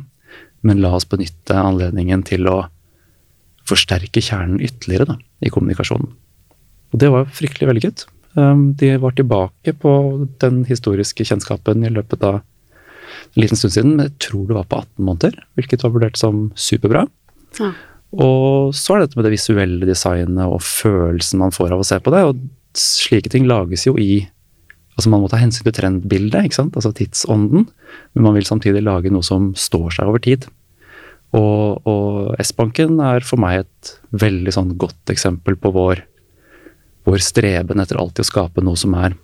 men 0.62 0.82
la 0.84 0.92
oss 0.94 1.08
benytte 1.08 1.56
anledningen 1.58 2.22
til 2.28 2.46
å 2.50 2.58
forsterke 3.66 4.22
kjernen 4.22 4.62
ytterligere 4.62 5.14
da, 5.14 5.18
i 5.42 5.50
kommunikasjonen. 5.54 6.10
Og 6.92 7.00
det 7.00 7.10
var 7.14 7.30
fryktelig 7.32 7.70
vellykket. 7.70 8.06
Um, 8.34 8.72
De 8.78 8.94
var 9.02 9.14
tilbake 9.16 9.74
på 9.76 9.92
den 10.40 10.62
historiske 10.68 11.26
kjennskapen 11.28 11.84
i 11.84 11.92
løpet 11.92 12.24
av 12.24 12.40
en 12.40 13.40
liten 13.42 13.56
stund 13.56 13.74
siden, 13.74 13.96
men 13.96 14.08
jeg 14.08 14.28
tror 14.28 14.46
det 14.48 14.56
var 14.56 14.68
på 14.68 14.82
18 14.82 15.06
måneder, 15.06 15.38
hvilket 15.56 15.84
var 15.84 15.92
vurdert 15.94 16.20
som 16.20 16.46
superbra. 16.56 17.06
Ja. 17.60 17.72
Og 18.12 18.74
så 18.76 18.94
er 18.94 19.00
det 19.00 19.08
dette 19.08 19.20
med 19.20 19.26
det 19.28 19.34
visuelle 19.36 19.88
designet 19.88 20.44
og 20.44 20.60
følelsen 20.64 21.40
man 21.40 21.54
får 21.54 21.72
av 21.72 21.80
å 21.80 21.86
se 21.86 21.98
på 22.02 22.12
det. 22.12 22.24
Og 22.28 22.42
slike 22.76 23.32
ting 23.32 23.48
lages 23.48 23.88
jo 23.88 23.96
i 24.00 24.28
Altså 24.92 25.08
man 25.08 25.22
må 25.22 25.28
ta 25.32 25.38
hensyn 25.40 25.64
til 25.64 25.72
trendbildet, 25.72 26.44
ikke 26.44 26.58
sant? 26.58 26.74
altså 26.76 26.90
tidsånden, 26.92 27.62
men 28.12 28.24
man 28.26 28.34
vil 28.36 28.44
samtidig 28.44 28.82
lage 28.84 29.08
noe 29.08 29.24
som 29.24 29.46
står 29.56 29.94
seg 29.96 30.10
over 30.10 30.20
tid. 30.20 30.44
Og, 31.32 31.80
og 31.88 32.36
S-banken 32.44 33.00
er 33.00 33.24
for 33.24 33.40
meg 33.40 33.62
et 33.62 33.92
veldig 34.12 34.52
sånn 34.52 34.74
godt 34.76 35.14
eksempel 35.14 35.56
på 35.56 35.72
vår, 35.72 36.02
vår 37.08 37.22
streben 37.24 37.82
etter 37.82 37.98
alltid 38.00 38.24
å 38.24 38.30
skape 38.30 38.64
noe 38.64 38.78
som 38.78 38.94
er 38.98 39.16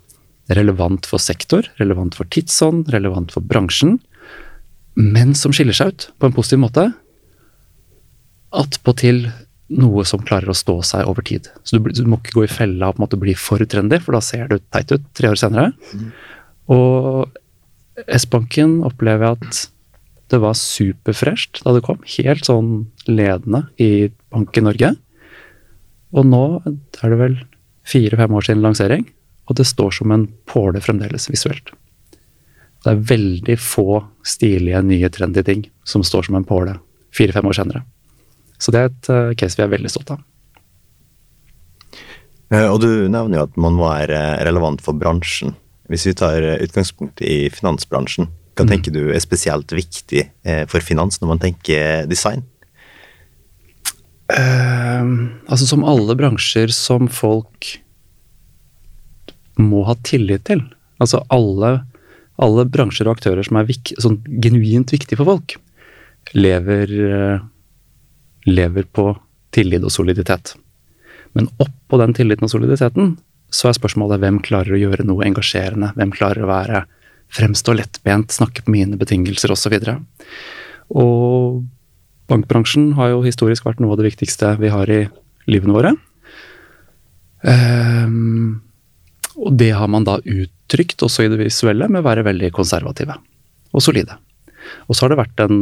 relevant 0.55 1.05
for 1.05 1.21
sektor, 1.21 1.67
relevant 1.77 2.17
for 2.17 2.27
tidsånd, 2.33 2.89
relevant 2.93 3.31
for 3.35 3.45
bransjen, 3.45 3.99
men 4.99 5.35
som 5.37 5.53
skiller 5.55 5.77
seg 5.77 5.93
ut 5.93 6.09
på 6.19 6.27
en 6.27 6.35
positiv 6.35 6.63
måte 6.63 6.89
attpåtil 8.49 9.27
noe 9.69 10.03
som 10.07 10.21
klarer 10.25 10.49
å 10.49 10.57
stå 10.57 10.79
seg 10.85 11.09
over 11.09 11.25
tid. 11.25 11.51
Så 11.63 11.77
du, 11.77 11.91
du 11.93 12.07
må 12.09 12.17
ikke 12.17 12.39
gå 12.39 12.45
i 12.47 12.51
fella 12.51 12.89
og 12.89 13.19
bli 13.21 13.35
for 13.37 13.61
trendy, 13.69 13.99
for 14.01 14.17
da 14.17 14.23
ser 14.25 14.49
det 14.49 14.63
teit 14.73 14.93
ut 14.95 15.05
tre 15.17 15.29
år 15.29 15.37
senere. 15.39 15.73
Og 16.73 17.29
S-banken 18.09 18.79
opplever 18.87 19.27
jeg 19.27 19.37
at 19.37 19.61
det 20.29 20.39
var 20.41 20.57
superfresht 20.57 21.61
da 21.65 21.73
det 21.75 21.83
kom. 21.85 22.01
Helt 22.17 22.49
sånn 22.49 22.89
ledende 23.09 23.65
i 23.81 24.09
Bank 24.33 24.57
i 24.57 24.65
Norge. 24.65 24.91
Og 26.17 26.25
nå 26.25 26.43
er 26.65 27.13
det 27.13 27.19
vel 27.19 27.37
fire-fem 27.89 28.35
år 28.37 28.47
siden 28.47 28.63
lansering, 28.65 29.05
og 29.49 29.57
det 29.57 29.65
står 29.67 29.95
som 29.99 30.13
en 30.13 30.27
påle 30.49 30.81
fremdeles 30.83 31.29
visuelt. 31.31 31.71
Det 32.83 32.93
er 32.93 33.05
veldig 33.09 33.57
få 33.59 33.99
stilige, 34.23 34.81
nye, 34.85 35.09
trendy 35.11 35.43
ting 35.43 35.65
som 35.87 36.05
står 36.05 36.29
som 36.29 36.37
en 36.39 36.47
påle 36.47 36.77
fire-fem 37.15 37.49
år 37.49 37.57
senere. 37.57 37.83
Så 38.59 38.71
det 38.75 38.79
er 38.79 38.91
et 38.91 39.09
eh, 39.11 39.35
case 39.39 39.59
vi 39.59 39.65
er 39.65 39.73
veldig 39.73 39.91
stolt 39.91 40.13
av. 40.15 40.21
Eh, 42.53 42.67
Og 42.67 42.79
du 42.83 42.89
nevner 43.11 43.39
jo 43.39 43.47
at 43.47 43.57
man 43.59 43.75
må 43.77 43.89
være 43.89 44.21
relevant 44.47 44.83
for 44.83 44.97
bransjen. 44.97 45.55
Hvis 45.89 46.07
vi 46.09 46.15
tar 46.17 46.43
eh, 46.43 46.61
utgangspunkt 46.65 47.23
i 47.25 47.49
finansbransjen, 47.53 48.29
hva 48.59 48.67
tenker 48.67 48.91
du 48.91 49.13
er 49.13 49.21
spesielt 49.23 49.71
viktig 49.71 50.25
eh, 50.43 50.65
for 50.67 50.83
finans 50.83 51.21
når 51.21 51.29
man 51.31 51.39
tenker 51.39 52.09
design? 52.11 52.43
Eh, 54.29 55.05
altså 55.49 55.65
som 55.65 55.85
alle 55.87 56.15
bransjer 56.17 56.73
som 56.75 57.09
folk 57.11 57.73
må 59.59 59.83
ha 59.87 59.95
tillit 60.07 60.45
til. 60.49 60.61
Altså 61.01 61.23
alle, 61.33 61.79
alle 62.39 62.65
bransjer 62.69 63.09
og 63.09 63.17
aktører 63.17 63.45
som 63.45 63.59
er 63.59 63.67
vik, 63.69 63.93
sånn 63.99 64.19
genuint 64.43 64.93
viktige 64.93 65.19
for 65.19 65.33
folk, 65.33 65.55
lever, 66.35 66.91
uh, 67.09 67.39
lever 68.47 68.85
på 68.93 69.11
tillit 69.55 69.83
og 69.83 69.93
soliditet. 69.93 70.53
Men 71.37 71.49
oppå 71.61 71.99
den 72.01 72.13
tilliten 72.17 72.47
og 72.47 72.53
soliditeten 72.53 73.15
så 73.53 73.69
er 73.69 73.77
spørsmålet 73.77 74.21
hvem 74.21 74.39
klarer 74.45 74.75
å 74.75 74.79
gjøre 74.79 75.05
noe 75.07 75.25
engasjerende? 75.25 75.91
Hvem 75.97 76.13
klarer 76.13 76.45
å 76.45 76.51
være 76.51 76.83
fremstå 77.33 77.75
lettbent, 77.77 78.33
snakke 78.33 78.63
på 78.65 78.73
mine 78.73 78.97
betingelser 78.99 79.53
osv. 79.53 79.75
Og, 79.79 81.01
og 81.01 81.59
bankbransjen 82.29 82.93
har 82.97 83.13
jo 83.13 83.25
historisk 83.25 83.65
vært 83.67 83.81
noe 83.83 83.95
av 83.95 84.01
det 84.01 84.09
viktigste 84.11 84.55
vi 84.61 84.71
har 84.73 84.91
i 84.93 85.01
livene 85.49 85.75
våre. 85.75 85.93
Um, 87.41 88.59
og 89.39 89.55
det 89.59 89.71
har 89.77 89.89
man 89.91 90.05
da 90.07 90.17
uttrykt 90.19 91.01
også 91.05 91.25
i 91.25 91.31
det 91.31 91.39
visuelle 91.39 91.87
med 91.87 92.03
å 92.03 92.07
være 92.09 92.25
veldig 92.27 92.51
konservative 92.55 93.15
og 93.73 93.83
solide. 93.83 94.17
Og 94.87 94.95
så 94.95 95.05
har 95.05 95.13
det 95.13 95.21
vært 95.21 95.43
en 95.45 95.59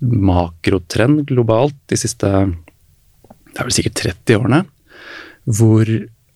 makrotrend 0.00 1.26
globalt 1.28 1.76
de 1.92 1.98
siste 2.00 2.30
det 3.50 3.58
er 3.58 3.66
vel 3.66 3.74
sikkert 3.74 3.98
30 3.98 4.38
årene, 4.38 4.60
hvor 5.58 5.88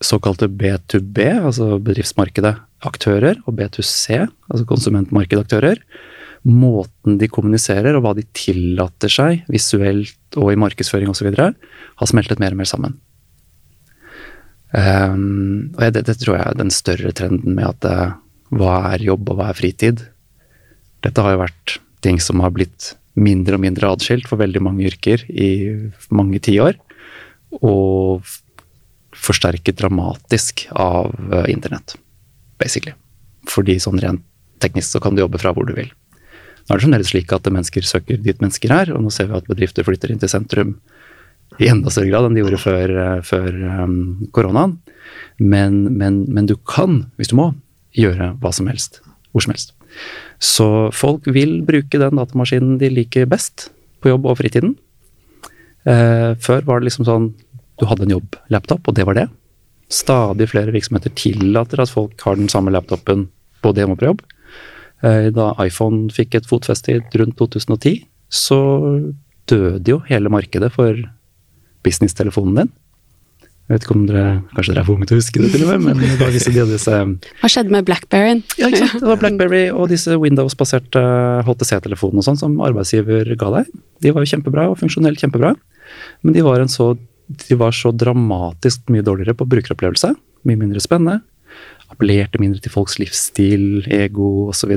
såkalte 0.05 0.49
B2B, 0.51 1.29
altså 1.47 1.77
bedriftsmarkedet, 1.83 2.57
aktører, 2.85 3.39
og 3.47 3.57
B2C, 3.61 4.27
altså 4.51 4.67
konsumentmarkedaktører, 4.69 5.79
måten 6.45 7.17
de 7.21 7.29
kommuniserer 7.33 7.97
og 7.97 8.05
hva 8.05 8.13
de 8.17 8.27
tillater 8.37 9.13
seg 9.13 9.47
visuelt 9.51 10.37
og 10.37 10.53
i 10.53 10.61
markedsføring 10.61 11.09
osv., 11.13 11.31
har 11.35 12.11
smeltet 12.11 12.43
mer 12.43 12.53
og 12.53 12.61
mer 12.61 12.69
sammen. 12.69 12.99
Um, 14.75 15.71
og 15.77 15.95
det, 15.95 16.03
det, 16.09 16.17
tror 16.19 16.37
jeg 16.37 16.45
er 16.49 16.59
den 16.59 16.73
større 16.75 17.13
trenden 17.15 17.55
med 17.55 17.69
at 17.69 17.87
uh, 17.87 18.17
hva 18.55 18.81
er 18.91 19.07
jobb 19.07 19.31
og 19.31 19.39
hva 19.39 19.53
er 19.53 19.59
fritid? 19.59 20.03
Dette 21.07 21.23
har 21.23 21.37
jo 21.37 21.45
vært 21.45 21.77
ting 22.05 22.19
som 22.21 22.43
har 22.43 22.53
blitt 22.55 22.93
mindre 23.15 23.55
og 23.55 23.63
mindre 23.63 23.93
adskilt 23.95 24.27
for 24.27 24.43
veldig 24.43 24.65
mange 24.67 24.89
yrker 24.89 25.23
i 25.31 25.51
mange 26.11 26.43
tiår. 26.43 26.75
Og 27.63 28.27
forsterket 29.15 29.79
dramatisk 29.79 30.67
av 30.75 31.15
uh, 31.31 31.47
internett, 31.49 31.95
basically. 32.59 32.97
Fordi 33.49 33.79
sånn 33.81 34.03
rent 34.03 34.27
teknisk 34.65 34.97
så 34.97 35.03
kan 35.03 35.15
du 35.15 35.23
jobbe 35.23 35.39
fra 35.39 35.55
hvor 35.55 35.69
du 35.69 35.77
vil. 35.77 35.93
Nå 36.65 36.73
er 36.73 36.81
det 36.81 36.87
generelt 36.87 37.11
slik 37.11 37.33
at 37.37 37.49
mennesker 37.53 37.85
søker 37.85 38.21
dit 38.25 38.41
mennesker 38.41 38.73
er, 38.73 38.93
og 38.95 39.05
nå 39.05 39.13
ser 39.13 39.29
vi 39.29 39.37
at 39.37 39.49
bedrifter 39.51 39.85
flytter 39.85 40.13
inn 40.13 40.23
til 40.23 40.33
sentrum 40.33 40.79
i 41.61 41.69
enda 41.71 41.93
større 41.93 42.09
grad 42.11 42.27
enn 42.27 42.37
de 42.37 42.43
gjorde 42.43 42.63
før, 42.63 42.95
før 43.27 43.51
um, 43.85 43.99
koronaen. 44.35 44.79
Men, 45.39 45.83
men, 45.99 46.25
men, 46.33 46.49
du 46.49 46.57
kan, 46.57 47.05
hvis 47.19 47.31
du 47.31 47.37
må, 47.39 47.53
gjøre 47.95 48.33
hva 48.43 48.51
som 48.55 48.71
helst. 48.71 49.03
Hvor 49.35 49.45
som 49.45 49.55
helst. 49.55 49.75
Så 50.43 50.67
folk 50.97 51.29
vil 51.31 51.61
bruke 51.67 52.01
den 52.01 52.19
datamaskinen 52.19 52.79
de 52.81 52.91
liker 52.91 53.29
best 53.31 53.69
på 54.03 54.11
jobb 54.11 54.27
og 54.31 54.41
fritiden. 54.41 54.75
Eh, 55.85 56.33
før 56.41 56.65
var 56.67 56.81
det 56.81 56.89
liksom 56.89 57.07
sånn 57.07 57.33
du 57.81 57.87
hadde 57.91 58.07
en 58.07 58.15
jobb-laptop, 58.15 58.87
og 58.89 58.97
det 58.97 59.07
var 59.07 59.19
det. 59.19 59.29
Stadig 59.93 60.49
flere 60.51 60.75
virksomheter 60.75 61.13
tillater 61.19 61.83
at 61.83 61.93
folk 61.93 62.21
har 62.25 62.39
den 62.39 62.51
samme 62.51 62.73
laptopen 62.75 63.29
både 63.65 63.83
hjemme 63.83 63.97
og 63.97 64.01
på 64.01 64.09
jobb. 64.11 64.23
Eh, 65.05 65.29
da 65.35 65.53
iPhone 65.65 66.09
fikk 66.15 66.39
et 66.39 66.49
fotfeste 66.49 66.97
rundt 67.19 67.37
2010, 67.41 68.07
så 68.33 68.61
døde 69.51 69.93
jo 69.93 70.01
hele 70.09 70.33
markedet 70.33 70.71
for 70.73 70.97
business-telefonen 71.85 72.63
din. 72.63 72.73
Jeg 73.65 73.79
vet 73.79 73.85
ikke 73.87 73.95
om 73.97 74.01
dere 74.05 74.25
Kanskje 74.53 74.75
dere 74.75 74.83
er 74.83 74.87
for 74.87 74.99
unge 74.99 75.07
til 75.09 75.17
å 75.17 75.21
huske 75.23 75.41
det, 75.41 75.49
til 75.55 75.63
og 75.65 75.71
med, 75.73 75.95
men 75.97 76.19
var 76.21 76.33
disse, 76.35 76.51
de 76.53 76.65
disse 76.69 76.99
Hva 77.41 77.49
skjedde 77.49 77.73
med 77.73 77.87
Blackberryen? 77.89 78.43
Ja, 78.61 78.69
ikke 78.69 78.83
sant. 78.83 78.99
Det 79.01 79.09
var 79.09 79.21
Blackberry 79.23 79.63
og 79.73 79.89
disse 79.93 80.19
Windows-baserte 80.21 81.05
HTC-telefonene 81.49 82.21
og 82.21 82.27
sånn 82.29 82.41
som 82.41 82.59
arbeidsgiver 82.65 83.33
ga 83.41 83.49
deg. 83.57 83.71
De 84.05 84.13
var 84.13 84.25
jo 84.25 84.33
kjempebra 84.35 84.67
og 84.69 84.77
funksjonelt 84.83 85.21
kjempebra, 85.21 85.55
men 86.25 86.37
de 86.37 86.45
var, 86.45 86.61
en 86.61 86.73
så, 86.73 86.91
de 87.47 87.61
var 87.61 87.73
så 87.77 87.93
dramatisk 87.97 88.93
mye 88.93 89.05
dårligere 89.07 89.37
på 89.41 89.49
brukeropplevelse. 89.49 90.13
Mye 90.45 90.61
mindre 90.61 90.85
spennende. 90.85 91.23
Appellerte 91.95 92.41
mindre 92.43 92.61
til 92.63 92.75
folks 92.75 92.99
livsstil, 93.01 93.85
ego 93.95 94.51
osv. 94.51 94.75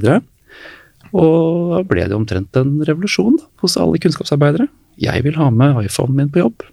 Og 1.12 1.74
da 1.74 1.84
ble 1.88 2.08
det 2.08 2.18
omtrent 2.18 2.60
en 2.60 2.78
revolusjon 2.88 3.40
da, 3.40 3.48
hos 3.64 3.78
alle 3.82 4.00
kunnskapsarbeidere. 4.04 4.70
Jeg 5.02 5.26
vil 5.26 5.38
ha 5.38 5.50
med 5.54 5.84
iPhonen 5.86 6.18
min 6.18 6.32
på 6.34 6.42
jobb. 6.46 6.66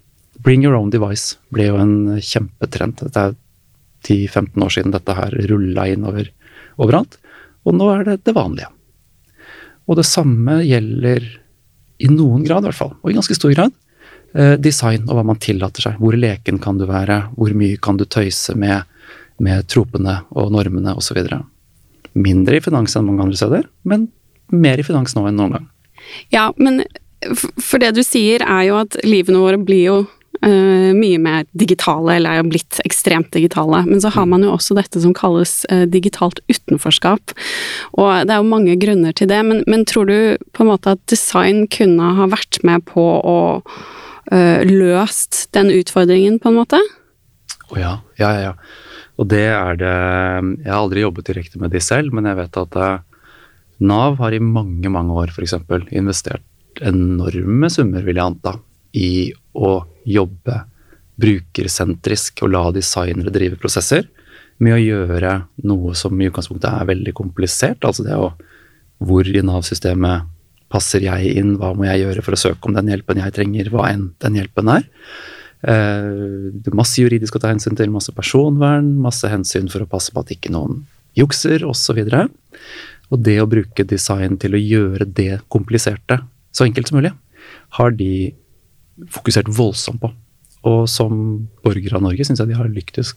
Bring 0.45 0.65
your 0.65 0.77
own 0.77 0.91
device 0.93 1.37
ble 1.53 1.69
jo 1.69 1.79
en 1.81 1.95
kjempetrend. 2.21 3.01
Dette 3.01 3.27
er 3.29 3.35
10-15 4.05 4.65
år 4.65 4.73
siden 4.73 4.93
dette 4.93 5.15
her 5.17 5.33
rulla 5.49 5.87
inn 5.89 6.05
over, 6.05 6.29
overalt. 6.81 7.17
Og 7.65 7.77
nå 7.77 7.89
er 7.93 8.05
det 8.09 8.19
det 8.27 8.35
vanlige. 8.37 8.69
Og 9.85 9.99
det 9.99 10.07
samme 10.09 10.59
gjelder 10.65 11.25
i 12.01 12.09
noen 12.11 12.43
grad, 12.45 12.65
i 12.65 12.69
hvert 12.69 12.77
fall, 12.77 12.95
og 13.01 13.11
i 13.11 13.15
ganske 13.15 13.37
stor 13.37 13.53
grad, 13.55 13.73
eh, 14.33 14.55
design 14.59 15.05
og 15.07 15.17
hva 15.17 15.25
man 15.31 15.39
tillater 15.41 15.85
seg. 15.85 15.99
Hvor 16.01 16.17
leken 16.17 16.59
kan 16.61 16.79
du 16.81 16.85
være? 16.89 17.21
Hvor 17.37 17.53
mye 17.55 17.79
kan 17.81 17.97
du 17.97 18.05
tøyse 18.05 18.55
med, 18.59 18.83
med 19.43 19.67
tropene 19.71 20.19
og 20.35 20.51
normene 20.53 20.95
osv. 20.95 21.19
Mindre 22.15 22.59
i 22.59 22.63
finans 22.63 22.95
enn 22.95 23.07
mange 23.07 23.25
andre 23.25 23.39
steder, 23.39 23.65
men 23.83 24.09
mer 24.53 24.79
i 24.79 24.85
finans 24.85 25.15
nå 25.17 25.25
enn 25.27 25.39
noen 25.39 25.57
gang. 25.57 25.71
Ja, 26.33 26.51
men 26.57 26.83
for 27.33 27.81
det 27.81 27.95
du 27.97 28.03
sier 28.05 28.43
er 28.45 28.67
jo 28.67 28.77
at 28.83 28.97
livene 29.07 29.41
våre 29.41 29.61
blir 29.61 29.89
jo 29.89 29.97
Uh, 30.43 30.91
mye 30.91 31.17
mer 31.17 31.45
digitale, 31.57 32.17
eller 32.17 32.35
er 32.35 32.41
jo 32.41 32.49
blitt 32.51 32.79
ekstremt 32.83 33.31
digitale. 33.33 33.79
Men 33.87 34.01
så 34.03 34.11
har 34.13 34.27
man 34.29 34.43
jo 34.43 34.51
også 34.51 34.75
dette 34.77 34.99
som 35.01 35.13
kalles 35.15 35.61
uh, 35.71 35.85
digitalt 35.89 36.41
utenforskap. 36.51 37.31
Og 37.95 38.09
det 38.27 38.35
er 38.35 38.41
jo 38.41 38.49
mange 38.51 38.75
grunner 38.81 39.15
til 39.15 39.29
det, 39.31 39.39
men, 39.47 39.63
men, 39.71 39.85
tror 39.87 40.09
du 40.11 40.35
på 40.53 40.65
en 40.65 40.69
måte 40.73 40.97
at 40.97 41.01
design 41.09 41.63
kunne 41.71 42.11
ha 42.19 42.27
vært 42.29 42.59
med 42.67 42.83
på 42.91 43.05
å 43.23 43.37
uh, 43.63 44.59
løst 44.67 45.45
den 45.55 45.71
utfordringen, 45.73 46.37
på 46.43 46.51
en 46.51 46.59
måte? 46.59 46.83
Å 46.83 47.71
oh, 47.71 47.79
ja. 47.79 47.95
Ja, 48.19 48.35
ja, 48.35 48.51
ja. 48.51 48.53
Og 49.15 49.27
det 49.31 49.45
er 49.47 49.77
det 49.79 49.91
Jeg 49.91 50.71
har 50.71 50.81
aldri 50.81 51.05
jobbet 51.05 51.29
direkte 51.29 51.61
med 51.61 51.71
de 51.71 51.81
selv, 51.83 52.13
men 52.15 52.27
jeg 52.27 52.39
vet 52.41 52.59
at 52.63 52.79
Nav 53.85 54.17
har 54.21 54.31
i 54.31 54.39
mange, 54.39 54.87
mange 54.91 55.11
år 55.11 55.33
f.eks. 55.33 55.57
investert 55.91 56.43
enorme 56.83 57.69
summer, 57.71 58.03
vil 58.03 58.19
jeg 58.19 58.25
anta, 58.25 58.55
i 58.95 59.31
å 59.55 59.81
jobbe 60.07 60.61
brukersentrisk 61.19 62.43
og 62.43 62.51
la 62.51 62.63
designere 62.75 63.31
drive 63.31 63.59
prosesser 63.59 64.07
med 64.63 64.75
å 64.75 64.79
gjøre 64.81 65.33
noe 65.67 65.95
som 65.99 66.15
i 66.19 66.29
utgangspunktet 66.29 66.69
er 66.71 66.87
veldig 66.87 67.13
komplisert. 67.15 67.83
Altså 67.83 68.07
det 68.07 68.15
å 68.15 68.33
Hvor 69.03 69.27
i 69.27 69.41
Nav-systemet 69.43 70.29
passer 70.71 71.03
jeg 71.03 71.33
inn? 71.35 71.57
Hva 71.59 71.73
må 71.75 71.83
jeg 71.83 72.05
gjøre 72.05 72.21
for 72.23 72.35
å 72.35 72.39
søke 72.39 72.69
om 72.69 72.75
den 72.77 72.87
hjelpen 72.87 73.19
jeg 73.19 73.33
trenger, 73.35 73.67
hva 73.73 73.89
enn 73.91 74.13
den 74.23 74.37
hjelpen 74.39 74.71
er? 74.71 74.85
Eh, 75.63 76.51
det 76.51 76.71
er 76.71 76.77
masse 76.77 76.99
juridisk 76.99 77.37
å 77.37 77.41
ta 77.41 77.53
hensyn 77.53 77.77
til, 77.77 77.93
masse 77.93 78.13
personvern, 78.15 78.95
masse 79.01 79.29
hensyn 79.31 79.69
for 79.71 79.85
å 79.85 79.89
passe 79.89 80.13
på 80.13 80.23
at 80.23 80.33
ikke 80.35 80.53
noen 80.53 80.83
jukser, 81.17 81.63
osv. 81.67 82.01
Og, 82.03 82.57
og 83.13 83.23
det 83.23 83.37
å 83.41 83.49
bruke 83.49 83.87
design 83.87 84.39
til 84.41 84.57
å 84.57 84.61
gjøre 84.61 85.07
det 85.07 85.39
kompliserte 85.53 86.19
så 86.55 86.67
enkelt 86.67 86.89
som 86.89 86.99
mulig, 86.99 87.11
har 87.77 87.95
de 87.95 88.33
fokusert 89.11 89.49
voldsomt 89.51 90.01
på. 90.03 90.11
Og 90.65 90.85
som 90.89 91.15
borgere 91.65 91.99
av 91.99 92.05
Norge 92.05 92.25
syns 92.25 92.41
jeg 92.41 92.49
de 92.49 92.57
har 92.57 92.69
lyktes 92.71 93.13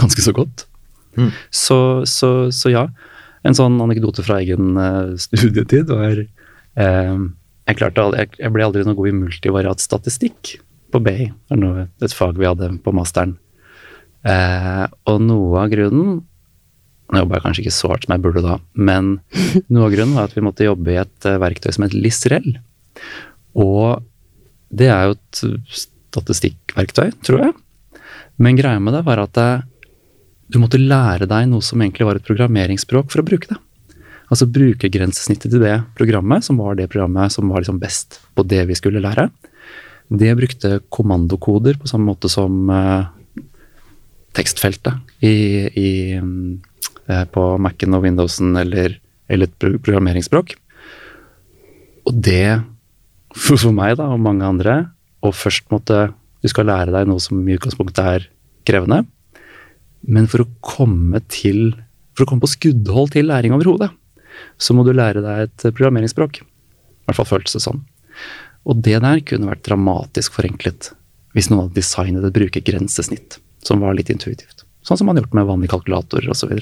ganske 0.00 0.24
så 0.24 0.32
godt. 0.34 0.66
Mm. 1.18 1.30
Så, 1.54 1.78
så, 2.08 2.50
så, 2.54 2.72
ja. 2.72 2.88
En 3.44 3.54
sånn 3.54 3.76
anekdote 3.84 4.24
fra 4.24 4.40
egen 4.40 4.78
uh, 4.80 5.12
studietid 5.20 5.92
var 5.92 6.16
eh, 6.16 7.18
jeg, 7.68 7.76
klarte, 7.76 8.06
jeg, 8.16 8.30
jeg, 8.40 8.52
ble 8.54 8.64
aldri 8.64 8.86
noe 8.86 8.96
god 8.96 9.10
i 9.10 9.18
multivariat 9.18 9.84
statistikk 9.84 10.56
på 10.94 11.02
BI. 11.02 11.30
Det 11.50 11.58
er 11.58 12.06
et 12.06 12.16
fag 12.16 12.38
vi 12.38 12.48
hadde 12.48 12.70
på 12.84 12.94
masteren. 12.96 13.36
Eh, 14.24 14.84
og 15.10 15.20
noe 15.20 15.66
av 15.66 15.74
grunnen 15.74 16.22
Nå 17.12 17.20
jobba 17.20 17.36
jeg 17.36 17.44
kanskje 17.44 17.62
ikke 17.66 17.74
så 17.76 17.88
hardt 17.90 18.06
som 18.06 18.14
jeg 18.14 18.22
burde 18.24 18.40
da, 18.40 18.54
men 18.80 19.10
noe 19.68 19.82
av 19.84 19.92
grunnen 19.92 20.14
var 20.16 20.30
at 20.30 20.32
vi 20.32 20.42
måtte 20.42 20.64
jobbe 20.64 20.94
i 20.94 20.96
et 21.02 21.26
verktøy 21.42 21.68
som 21.76 21.84
het 21.84 21.92
Lisrel. 21.92 22.46
Og 23.60 24.00
det 24.72 24.88
er 24.88 25.10
jo 25.10 25.18
et 25.18 25.42
statistikkverktøy, 25.82 27.12
tror 27.28 27.44
jeg. 27.44 27.54
Men 28.40 28.58
greia 28.58 28.80
med 28.82 28.96
det 28.96 29.04
var 29.06 29.20
at 29.22 29.36
det, 29.36 29.50
du 30.48 30.58
måtte 30.62 30.80
lære 30.80 31.28
deg 31.30 31.46
noe 31.52 31.64
som 31.64 31.84
egentlig 31.84 32.08
var 32.08 32.18
et 32.18 32.26
programmeringsspråk 32.26 33.12
for 33.12 33.22
å 33.22 33.28
bruke 33.28 33.52
det. 33.52 33.60
Altså 34.32 34.48
brukergrensesnittet 34.50 35.52
til 35.52 35.62
det 35.62 35.76
programmet, 35.98 36.46
som 36.46 36.58
var 36.58 36.78
det 36.78 36.88
programmet 36.88 37.36
som 37.36 37.52
var 37.52 37.62
liksom 37.62 37.78
best 37.82 38.22
på 38.34 38.48
det 38.48 38.64
vi 38.70 38.76
skulle 38.80 39.02
lære, 39.04 39.28
det 40.12 40.34
brukte 40.36 40.80
kommandokoder 40.92 41.78
på 41.80 41.88
samme 41.88 42.12
måte 42.12 42.28
som 42.32 42.68
eh, 42.70 43.06
tekstfeltet 44.36 45.24
i, 45.24 45.34
i, 45.80 45.90
eh, 46.18 47.24
på 47.32 47.46
Mac-en 47.62 47.96
og 47.96 48.04
Windowsen 48.04 48.52
eller, 48.60 48.98
eller 49.28 49.48
et 49.48 49.56
programmeringsspråk. 49.58 50.56
Og 52.04 52.20
det, 52.26 52.60
for, 53.32 53.70
meg 53.72 53.96
da, 54.00 54.10
og 54.12 54.20
mange 54.20 54.44
andre, 54.46 54.76
å 55.24 55.32
først 55.32 55.70
måtte 55.72 56.10
Du 56.44 56.50
skal 56.52 56.66
lære 56.68 56.92
deg 56.92 57.06
noe 57.08 57.22
som 57.24 57.38
i 57.48 57.54
utgangspunktet 57.56 58.04
er 58.04 58.26
krevende, 58.68 59.06
men 60.04 60.26
for 60.28 60.44
å 60.44 60.50
komme 60.60 61.22
til 61.32 61.72
For 62.12 62.26
å 62.26 62.28
komme 62.28 62.44
på 62.44 62.50
skuddhold 62.52 63.14
til 63.14 63.30
læring 63.30 63.54
overhodet, 63.56 63.88
så 64.60 64.76
må 64.76 64.84
du 64.84 64.92
lære 64.92 65.22
deg 65.24 65.46
et 65.46 65.64
programmeringsspråk. 65.64 66.42
I 66.44 67.08
hvert 67.08 67.16
fall 67.16 67.30
føltes 67.32 67.56
det 67.56 67.62
sånn. 67.64 67.80
Og 68.64 68.80
det 68.84 68.98
der 69.04 69.20
kunne 69.28 69.50
vært 69.50 69.64
dramatisk 69.68 70.36
forenklet 70.38 70.92
hvis 71.34 71.48
noen 71.50 71.64
hadde 71.66 71.74
designet 71.80 72.24
et 72.28 72.34
brukergrensesnitt 72.36 73.40
som 73.66 73.80
var 73.82 73.96
litt 73.98 74.10
intuitivt. 74.12 74.62
Sånn 74.86 75.00
som 75.00 75.08
man 75.08 75.16
har 75.18 75.24
gjort 75.24 75.34
med 75.34 75.48
vanlige 75.48 75.72
kalkulatorer 75.74 76.28
osv. 76.30 76.52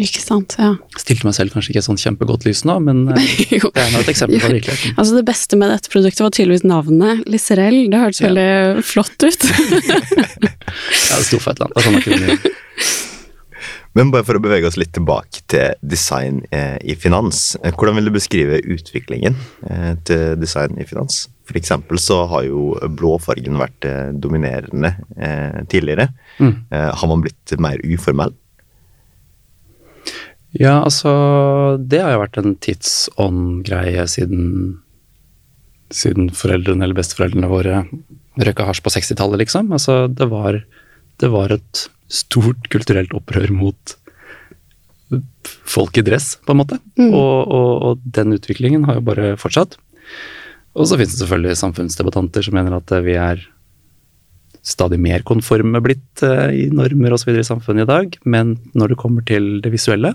Ikke 0.00 0.22
sant, 0.22 0.56
ja. 0.58 0.72
Stilte 0.98 1.26
meg 1.28 1.36
selv 1.36 1.52
kanskje 1.54 1.74
ikke 1.74 1.82
sånn 1.84 1.98
kjempegodt 2.00 2.46
lys 2.48 2.62
nå, 2.66 2.78
men 2.82 3.02
eh, 3.12 3.20
det 3.50 3.60
er 3.84 3.98
et 4.00 4.10
eksempel 4.10 4.40
på 4.42 4.50
virkeligheten. 4.56 4.96
Altså 4.98 5.18
Det 5.18 5.24
beste 5.28 5.58
med 5.60 5.70
dette 5.74 5.92
produktet 5.92 6.24
var 6.24 6.32
tydeligvis 6.34 6.64
navnet. 6.66 7.22
Liserell. 7.30 7.78
Det 7.92 8.00
hørtes 8.02 8.22
Ja. 8.24 8.30
veldig 8.32 8.84
flott 8.90 9.28
ut. 9.28 9.46
Ja, 10.70 11.16
det 11.18 11.26
sto 11.26 11.38
for 11.42 11.50
et 11.52 11.58
eller 11.60 11.66
annet. 11.66 11.74
Det 11.74 11.80
er 11.80 11.86
sånn 11.86 11.96
man 11.96 12.04
kunne. 12.06 12.36
Men 13.98 14.12
bare 14.14 14.26
for 14.26 14.38
å 14.38 14.42
bevege 14.42 14.68
oss 14.68 14.78
litt 14.78 14.92
tilbake 14.94 15.42
til 15.50 15.74
design 15.82 16.44
eh, 16.54 16.76
i 16.86 16.94
finans. 16.94 17.56
Eh, 17.58 17.74
hvordan 17.74 17.98
vil 17.98 18.06
du 18.06 18.14
beskrive 18.14 18.60
utviklingen 18.62 19.34
eh, 19.66 19.94
til 20.06 20.36
design 20.38 20.78
i 20.78 20.86
finans? 20.86 21.24
For 21.48 21.58
eksempel 21.58 21.98
så 21.98 22.20
har 22.30 22.44
jo 22.46 22.76
blåfargen 23.00 23.58
vært 23.58 23.88
eh, 23.88 24.12
dominerende 24.14 24.92
eh, 25.16 25.64
tidligere. 25.72 26.12
Mm. 26.38 26.54
Eh, 26.70 26.86
har 27.02 27.10
man 27.10 27.24
blitt 27.26 27.56
mer 27.58 27.82
uformell? 27.82 28.36
Ja, 30.54 30.80
altså 30.82 31.10
Det 31.78 32.00
har 32.02 32.14
jo 32.14 32.22
vært 32.24 32.38
en 32.40 32.56
tidsånd-greie 32.62 34.06
siden 34.10 34.80
siden 35.90 36.28
foreldrene 36.34 36.86
eller 36.86 36.98
besteforeldrene 36.98 37.50
våre 37.50 37.80
røyka 38.38 38.66
hasj 38.68 38.82
på 38.84 38.92
60-tallet, 38.94 39.40
liksom. 39.42 39.72
Altså, 39.74 40.04
det 40.06 40.28
var, 40.30 40.60
det 41.18 41.30
var 41.32 41.50
et 41.54 41.88
stort 42.10 42.68
kulturelt 42.72 43.14
opprør 43.16 43.52
mot 43.54 43.96
folk 45.70 45.98
i 45.98 46.04
dress, 46.06 46.34
på 46.46 46.54
en 46.54 46.60
måte. 46.60 46.78
Mm. 46.98 47.10
Og, 47.10 47.36
og, 47.46 47.70
og 47.86 48.02
den 48.18 48.36
utviklingen 48.36 48.86
har 48.88 48.98
jo 48.98 49.06
bare 49.06 49.32
fortsatt. 49.40 49.76
Og 50.78 50.86
så 50.86 50.98
finnes 50.98 51.16
det 51.16 51.24
selvfølgelig 51.24 51.58
samfunnsdebattanter 51.58 52.46
som 52.46 52.56
mener 52.58 52.76
at 52.78 52.92
eh, 52.94 53.04
vi 53.06 53.16
er 53.18 53.42
stadig 54.66 55.00
mer 55.02 55.24
konforme 55.26 55.80
blitt 55.82 56.22
eh, 56.26 56.66
i 56.66 56.66
normer 56.74 57.16
osv. 57.16 57.32
i 57.34 57.46
samfunnet 57.46 57.86
i 57.86 57.90
dag, 57.90 58.18
men 58.28 58.54
når 58.78 58.92
det 58.92 59.00
kommer 59.00 59.26
til 59.26 59.56
det 59.64 59.72
visuelle, 59.74 60.14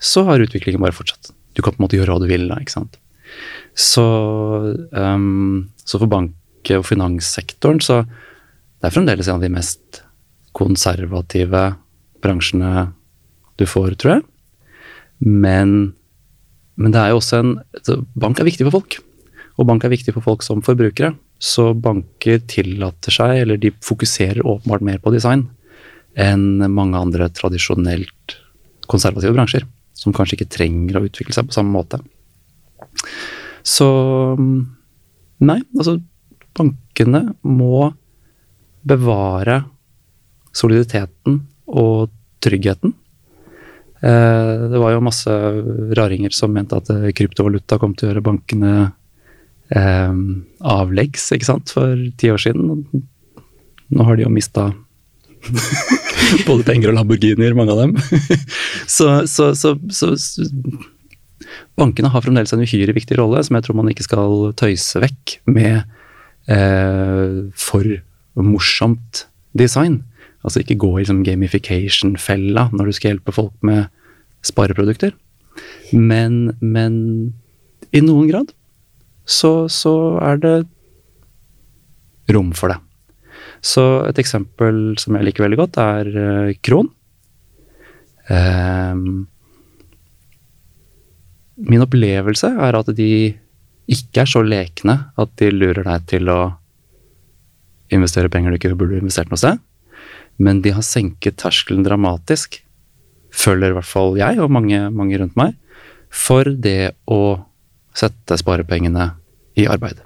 så 0.00 0.24
har 0.28 0.42
utviklingen 0.42 0.82
bare 0.82 0.96
fortsatt. 0.96 1.32
Du 1.56 1.62
kan 1.62 1.74
på 1.74 1.80
en 1.80 1.86
måte 1.86 1.96
gjøre 1.98 2.16
hva 2.16 2.22
du 2.22 2.28
vil 2.28 2.48
da, 2.50 2.58
ikke 2.60 2.76
sant. 2.76 3.00
Så, 3.78 4.04
um, 4.90 5.70
så 5.84 6.00
for 6.00 6.10
bank- 6.10 6.36
og 6.76 6.84
finanssektoren 6.84 7.78
så 7.80 8.02
det 8.04 8.88
er 8.88 8.92
fremdeles 8.92 9.28
en 9.28 9.38
av 9.38 9.44
de 9.44 9.52
mest 9.52 10.02
konservative 10.56 11.62
bransjene 12.22 12.90
du 13.60 13.66
får, 13.68 13.94
tror 14.00 14.16
jeg. 14.16 14.24
Men, 15.20 15.92
men 16.80 16.94
det 16.94 17.00
er 17.00 17.12
jo 17.12 17.20
også 17.20 17.40
en 17.42 17.54
Bank 18.16 18.40
er 18.40 18.48
viktig 18.48 18.66
for 18.68 18.80
folk. 18.80 18.98
Og 19.60 19.66
bank 19.68 19.84
er 19.84 19.92
viktig 19.92 20.14
for 20.16 20.24
folk 20.24 20.44
som 20.44 20.62
forbrukere. 20.64 21.12
Så 21.40 21.70
banker 21.76 22.40
tillater 22.48 23.12
seg, 23.12 23.42
eller 23.42 23.60
de 23.60 23.72
fokuserer 23.84 24.44
åpenbart 24.44 24.84
mer 24.86 25.00
på 25.02 25.12
design 25.14 25.48
enn 26.18 26.58
mange 26.74 26.98
andre 26.98 27.28
tradisjonelt 27.30 28.34
konservative 28.90 29.36
bransjer. 29.36 29.66
Som 29.96 30.14
kanskje 30.16 30.38
ikke 30.38 30.52
trenger 30.56 30.98
å 30.98 31.04
utvikle 31.06 31.36
seg 31.36 31.50
på 31.50 31.56
samme 31.56 31.74
måte. 31.74 32.00
Så 33.66 33.88
Nei, 35.40 35.56
altså 35.72 35.94
bankene 36.52 37.30
må 37.48 37.86
bevare 38.84 39.62
soliditeten 40.56 41.40
og 41.70 42.10
tryggheten. 42.42 42.94
Eh, 44.00 44.52
det 44.72 44.80
var 44.80 44.94
jo 44.94 45.04
masse 45.04 45.30
raringer 45.96 46.32
som 46.32 46.52
mente 46.54 46.78
at 46.78 46.88
eh, 46.92 47.10
kryptovaluta 47.16 47.78
kom 47.80 47.92
til 47.94 48.08
å 48.08 48.12
gjøre 48.12 48.24
bankene 48.24 48.74
eh, 49.76 50.14
avleggs, 50.76 51.30
ikke 51.36 51.50
sant, 51.50 51.74
for 51.74 51.98
ti 52.20 52.32
år 52.32 52.40
siden. 52.40 52.86
Nå 53.90 54.06
har 54.06 54.16
de 54.16 54.24
jo 54.24 54.32
mista 54.32 54.70
både 56.48 56.64
penger 56.66 56.92
og 56.92 56.98
Lamborghinier, 56.98 57.56
mange 57.56 57.76
av 57.76 57.84
dem. 57.84 57.94
så, 58.96 59.26
så, 59.28 59.52
så, 59.56 59.76
så, 59.92 60.14
bankene 61.80 62.12
har 62.12 62.24
fremdeles 62.24 62.52
en 62.54 62.64
uhyre 62.64 62.94
viktig 62.96 63.18
rolle 63.20 63.42
som 63.44 63.56
jeg 63.56 63.66
tror 63.66 63.80
man 63.80 63.90
ikke 63.92 64.06
skal 64.06 64.52
tøyse 64.60 65.00
vekk 65.02 65.40
med 65.50 65.82
eh, 66.48 67.40
for 67.52 67.84
morsomt 68.40 69.26
design. 69.56 70.00
Altså 70.40 70.62
ikke 70.62 70.78
gå 70.80 70.90
i 70.94 71.02
liksom, 71.02 71.24
gamification-fella 71.26 72.70
når 72.72 72.88
du 72.88 72.96
skal 72.96 73.14
hjelpe 73.14 73.34
folk 73.36 73.56
med 73.66 73.90
spareprodukter. 74.46 75.12
Men, 75.92 76.54
men 76.60 76.94
i 77.92 78.00
noen 78.04 78.30
grad 78.30 78.54
så, 79.28 79.68
så 79.68 79.94
er 80.24 80.40
det 80.40 80.54
rom 82.32 82.54
for 82.56 82.72
det. 82.72 82.78
Så 83.60 83.84
et 84.08 84.18
eksempel 84.22 84.96
som 85.00 85.16
jeg 85.16 85.26
liker 85.28 85.44
veldig 85.44 85.58
godt, 85.60 85.78
er 85.82 86.08
eh, 86.22 86.54
Kron. 86.64 86.88
Um, 88.30 89.26
min 91.60 91.82
opplevelse 91.84 92.48
er 92.62 92.78
at 92.78 92.92
de 92.96 93.10
ikke 93.90 94.22
er 94.22 94.30
så 94.30 94.42
lekne 94.46 94.94
at 95.18 95.32
de 95.40 95.50
lurer 95.50 95.82
deg 95.84 96.06
til 96.12 96.30
å 96.30 96.40
investere 97.90 98.30
penger 98.30 98.54
du 98.54 98.60
ikke 98.60 98.78
burde 98.78 99.00
investert 99.00 99.32
noe 99.32 99.40
sted. 99.40 99.58
Men 100.40 100.62
de 100.64 100.72
har 100.72 100.84
senket 100.86 101.38
terskelen 101.42 101.84
dramatisk, 101.84 102.62
føler 103.30 103.70
i 103.70 103.76
hvert 103.76 103.88
fall 103.88 104.16
jeg 104.18 104.40
og 104.42 104.52
mange, 104.52 104.82
mange 104.90 105.18
rundt 105.20 105.36
meg, 105.38 105.56
for 106.10 106.48
det 106.48 106.94
å 107.06 107.20
sette 107.96 108.38
sparepengene 108.40 109.12
i 109.60 109.66
arbeid. 109.70 110.00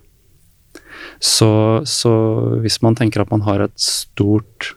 Så, 1.22 1.84
så 1.88 2.12
hvis 2.64 2.80
man 2.84 2.96
tenker 2.98 3.22
at 3.22 3.30
man 3.32 3.44
har 3.46 3.62
et 3.64 3.76
stort, 3.80 4.74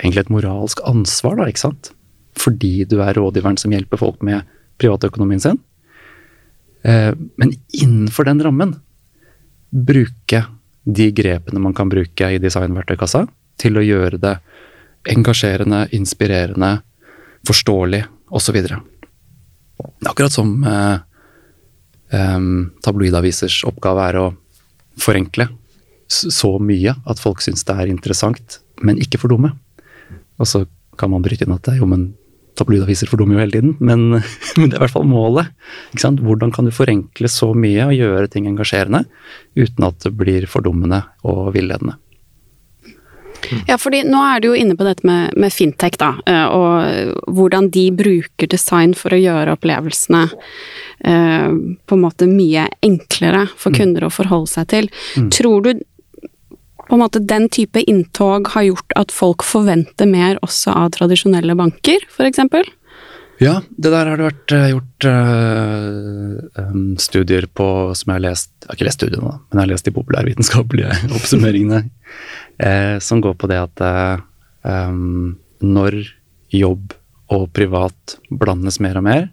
egentlig 0.00 0.24
et 0.24 0.32
moralsk 0.32 0.80
ansvar, 0.88 1.38
da, 1.38 1.48
ikke 1.50 1.66
sant, 1.66 1.92
fordi 2.38 2.86
du 2.90 2.98
er 3.04 3.14
rådgiveren 3.14 3.58
som 3.60 3.74
hjelper 3.74 4.00
folk 4.00 4.24
med 4.26 4.48
privatøkonomien 4.80 5.42
sin, 5.42 5.60
eh, 6.82 7.12
men 7.12 7.54
innenfor 7.76 8.26
den 8.26 8.42
rammen 8.42 8.74
bruke 9.74 10.44
de 10.84 11.08
grepene 11.16 11.62
man 11.62 11.74
kan 11.76 11.90
bruke 11.90 12.28
i 12.30 12.40
designverktøykassa 12.42 13.24
til 13.60 13.78
å 13.78 13.84
gjøre 13.84 14.20
det 14.20 14.34
engasjerende, 15.10 15.86
inspirerende, 15.96 16.78
forståelig 17.46 18.04
osv. 18.34 18.60
Akkurat 20.06 20.32
som 20.32 20.56
eh, 20.64 20.96
eh, 22.14 22.40
tabloidavisers 22.84 23.62
oppgave 23.68 24.08
er 24.08 24.20
å 24.22 24.30
forenkle 25.00 25.48
så 26.08 26.56
mye 26.62 26.94
at 27.08 27.20
folk 27.20 27.42
syns 27.42 27.64
det 27.66 27.76
er 27.80 27.90
interessant, 27.90 28.60
men 28.84 29.00
ikke 29.02 29.20
for 29.22 29.32
dumme. 29.32 29.54
Og 30.38 30.48
så 30.48 30.64
kan 31.00 31.10
man 31.10 31.24
bryte 31.24 31.46
inn 31.46 31.54
at 31.54 31.64
det, 31.66 31.78
jo, 31.80 31.88
men 31.90 32.12
tabloidaviser 32.58 33.10
fordummer 33.10 33.38
jo 33.38 33.42
hele 33.42 33.56
tiden, 33.56 33.74
men, 33.82 34.20
men 34.58 34.70
det 34.70 34.76
er 34.76 34.78
i 34.78 34.84
hvert 34.84 34.94
fall 34.94 35.08
målet. 35.10 35.50
Hvordan 35.96 36.54
kan 36.54 36.68
du 36.68 36.74
forenkle 36.74 37.30
så 37.30 37.50
mye 37.56 37.88
og 37.88 37.96
gjøre 37.96 38.30
ting 38.30 38.48
engasjerende 38.50 39.04
uten 39.58 39.88
at 39.88 40.00
det 40.04 40.14
blir 40.18 40.48
fordummende 40.50 41.02
og 41.26 41.54
villedende? 41.56 41.98
Ja, 43.68 43.78
fordi 43.80 44.02
nå 44.08 44.20
er 44.24 44.42
du 44.42 44.50
jo 44.50 44.58
inne 44.58 44.76
på 44.78 44.86
dette 44.86 45.06
med, 45.06 45.34
med 45.40 45.52
fintech, 45.54 45.98
da, 46.00 46.14
eh, 46.30 46.44
og 46.46 47.32
hvordan 47.36 47.70
de 47.74 47.88
bruker 47.94 48.50
design 48.50 48.94
for 48.98 49.14
å 49.14 49.20
gjøre 49.20 49.56
opplevelsene 49.56 50.26
eh, 50.28 51.50
på 51.50 51.98
en 51.98 52.04
måte 52.04 52.28
mye 52.30 52.68
enklere 52.84 53.46
for 53.56 53.74
kunder 53.76 54.06
å 54.06 54.12
forholde 54.14 54.52
seg 54.52 54.70
til. 54.72 54.90
Tror 55.34 55.66
du 55.66 55.84
på 56.84 56.96
en 56.96 57.00
måte 57.00 57.22
den 57.24 57.48
type 57.48 57.80
inntog 57.88 58.50
har 58.52 58.66
gjort 58.66 58.96
at 59.00 59.12
folk 59.14 59.44
forventer 59.46 60.08
mer 60.08 60.36
også 60.44 60.74
av 60.76 60.90
tradisjonelle 60.98 61.56
banker, 61.56 62.04
f.eks.? 62.12 62.42
Ja, 63.42 63.56
det 63.66 63.90
der 63.90 64.06
har 64.06 64.20
det 64.20 64.28
vært 64.28 64.52
eh, 64.54 64.68
gjort 64.70 65.06
uh, 65.10 66.74
studier 67.02 67.48
på 67.50 67.66
som 67.98 68.12
jeg 68.12 68.20
har 68.20 68.24
lest 68.28 68.50
Jeg 68.60 68.68
har 68.68 68.78
ikke 68.78 68.86
lest 68.86 69.00
studiene, 69.00 69.32
men 69.34 69.58
jeg 69.58 69.62
har 69.64 69.72
lest 69.72 69.88
de 69.88 69.94
populærvitenskapelige 69.96 70.98
oppsummeringene. 71.18 71.80
Eh, 72.58 72.98
som 73.02 73.22
går 73.24 73.36
på 73.40 73.50
det 73.50 73.60
at 73.60 73.84
eh, 73.84 74.98
når 75.64 75.98
jobb 76.54 76.94
og 77.34 77.48
privat 77.56 78.18
blandes 78.30 78.80
mer 78.84 79.00
og 79.00 79.06
mer, 79.06 79.26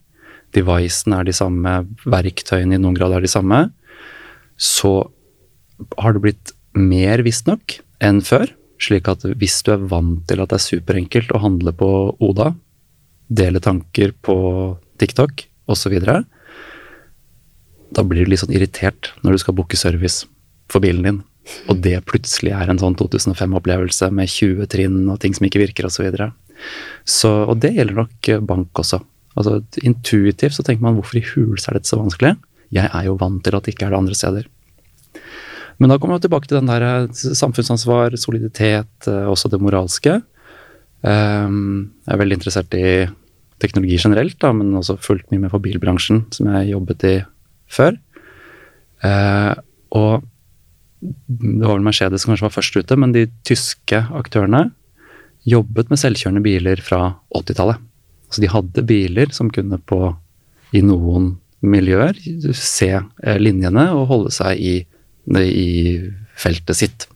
devicene 0.56 1.22
er 1.22 1.28
de 1.28 1.36
samme, 1.36 1.76
verktøyene 2.04 2.78
i 2.78 2.82
noen 2.82 2.98
grad 2.98 3.16
er 3.16 3.24
de 3.24 3.32
samme, 3.32 3.66
så 4.58 4.96
har 5.98 6.16
det 6.16 6.24
blitt 6.24 6.56
mer, 6.78 7.24
visstnok, 7.26 7.80
enn 8.04 8.22
før, 8.26 8.52
Slik 8.82 9.06
at 9.12 9.24
hvis 9.38 9.60
du 9.66 9.76
er 9.76 9.84
vant 9.92 10.24
til 10.30 10.42
at 10.42 10.50
det 10.50 10.58
er 10.58 10.64
superenkelt 10.64 11.34
å 11.36 11.42
handle 11.44 11.74
på 11.78 11.90
Oda, 12.24 12.52
dele 13.30 13.62
tanker 13.62 14.16
på 14.26 14.36
TikTok 15.02 15.46
osv., 15.70 15.98
da 17.92 18.06
blir 18.08 18.24
du 18.24 18.32
litt 18.32 18.42
sånn 18.42 18.56
irritert 18.56 19.12
når 19.22 19.36
du 19.36 19.44
skal 19.44 19.56
booke 19.58 19.78
service 19.78 20.26
for 20.72 20.84
bilen 20.84 21.06
din, 21.06 21.20
og 21.70 21.80
det 21.84 21.98
plutselig 22.10 22.54
er 22.56 22.70
en 22.70 22.80
sånn 22.82 22.96
2005-opplevelse 23.00 24.12
med 24.14 24.30
20 24.30 24.70
trinn 24.72 25.00
og 25.10 25.20
ting 25.24 25.34
som 25.38 25.48
ikke 25.48 25.64
virker 25.64 25.88
osv. 25.88 26.02
Så 26.02 26.06
videre. 26.06 26.32
så, 27.06 27.32
og 27.50 27.60
det 27.64 27.74
gjelder 27.76 28.04
nok 28.04 28.32
bank 28.48 28.84
også. 28.84 29.02
Altså 29.40 29.62
Intuitivt 29.82 30.58
så 30.58 30.66
tenker 30.66 30.86
man 30.86 30.98
hvorfor 30.98 31.20
i 31.20 31.28
huls 31.34 31.68
er 31.68 31.78
dette 31.78 31.90
så 31.90 32.00
vanskelig? 32.00 32.36
Jeg 32.72 32.88
er 32.88 33.08
jo 33.08 33.18
vant 33.20 33.42
til 33.44 33.56
at 33.56 33.66
det 33.66 33.74
ikke 33.74 33.88
er 33.88 33.94
det 33.94 34.02
andre 34.02 34.18
steder. 34.18 34.50
Men 35.82 35.90
da 35.90 35.98
kommer 35.98 36.20
vi 36.20 36.28
tilbake 36.28 36.48
til 36.48 36.60
den 36.60 36.70
der 36.70 36.84
eh, 36.86 37.22
samfunnsansvar, 37.42 38.14
soliditet, 38.20 38.92
eh, 39.10 39.26
også 39.28 39.50
det 39.50 39.60
moralske. 39.64 40.20
Ehm, 41.02 41.90
jeg 42.06 42.14
er 42.14 42.22
veldig 42.22 42.38
interessert 42.38 42.76
i 42.78 42.86
teknologi 43.62 43.98
generelt, 44.02 44.38
da, 44.42 44.52
men 44.54 44.76
også 44.78 45.00
fulgt 45.02 45.32
mye 45.34 45.42
med 45.42 45.54
på 45.54 45.62
bilbransjen, 45.64 46.26
som 46.34 46.52
jeg 46.54 46.74
jobbet 46.76 47.06
i 47.10 47.16
før. 47.72 47.98
Eh, 49.10 49.54
og 49.98 50.28
det 51.02 51.66
var 51.66 51.78
vel 51.78 51.86
Mercedes 51.86 52.24
som 52.24 52.32
kanskje 52.32 52.48
var 52.48 52.56
først 52.56 52.78
ute, 52.78 52.98
men 53.00 53.14
de 53.16 53.26
tyske 53.48 54.04
aktørene 54.16 54.68
jobbet 55.50 55.90
med 55.90 55.98
selvkjørende 55.98 56.44
biler 56.46 56.82
fra 56.86 57.16
80-tallet. 57.34 57.82
Så 58.32 58.44
de 58.44 58.52
hadde 58.52 58.86
biler 58.88 59.34
som 59.36 59.50
kunne 59.54 59.80
på, 59.90 60.14
i 60.72 60.84
noen 60.86 61.34
miljøer 61.62 62.16
se 62.56 62.90
linjene 63.42 63.90
og 63.94 64.08
holde 64.10 64.32
seg 64.34 64.62
i 64.62 64.76
i 65.32 66.00
feltet 66.34 66.78
sitt 66.80 67.08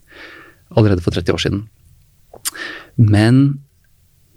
allerede 0.77 1.01
for 1.01 1.15
30 1.15 1.33
år 1.33 1.41
siden. 1.41 1.61
Men 2.95 3.59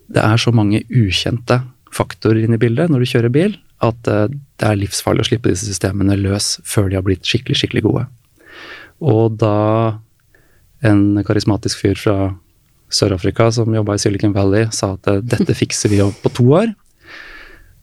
det 0.09 0.23
er 0.25 0.41
så 0.41 0.53
mange 0.55 0.83
ukjente 0.89 1.61
faktorer 1.95 2.45
inne 2.45 2.57
i 2.57 2.63
bildet 2.63 2.91
når 2.91 3.05
du 3.05 3.11
kjører 3.11 3.33
bil, 3.33 3.57
at 3.85 4.09
eh, 4.11 4.29
det 4.59 4.67
er 4.67 4.81
livsfarlig 4.81 5.25
å 5.25 5.29
slippe 5.29 5.53
disse 5.53 5.69
systemene 5.69 6.17
løs 6.19 6.57
før 6.67 6.89
de 6.89 6.99
har 6.99 7.05
blitt 7.07 7.27
skikkelig, 7.29 7.59
skikkelig 7.61 7.85
gode. 7.87 8.07
Og 9.05 9.39
da 9.39 10.01
en 10.87 11.23
karismatisk 11.27 11.81
fyr 11.83 11.99
fra 11.99 12.19
Sør-Afrika 12.89 13.51
som 13.53 13.75
jobba 13.75 13.97
i 13.97 14.03
Silicon 14.03 14.35
Valley, 14.35 14.69
sa 14.73 14.95
at 14.97 15.09
eh, 15.11 15.23
dette 15.25 15.57
fikser 15.57 15.93
vi 15.93 16.01
på 16.23 16.33
to 16.35 16.47
år, 16.57 16.73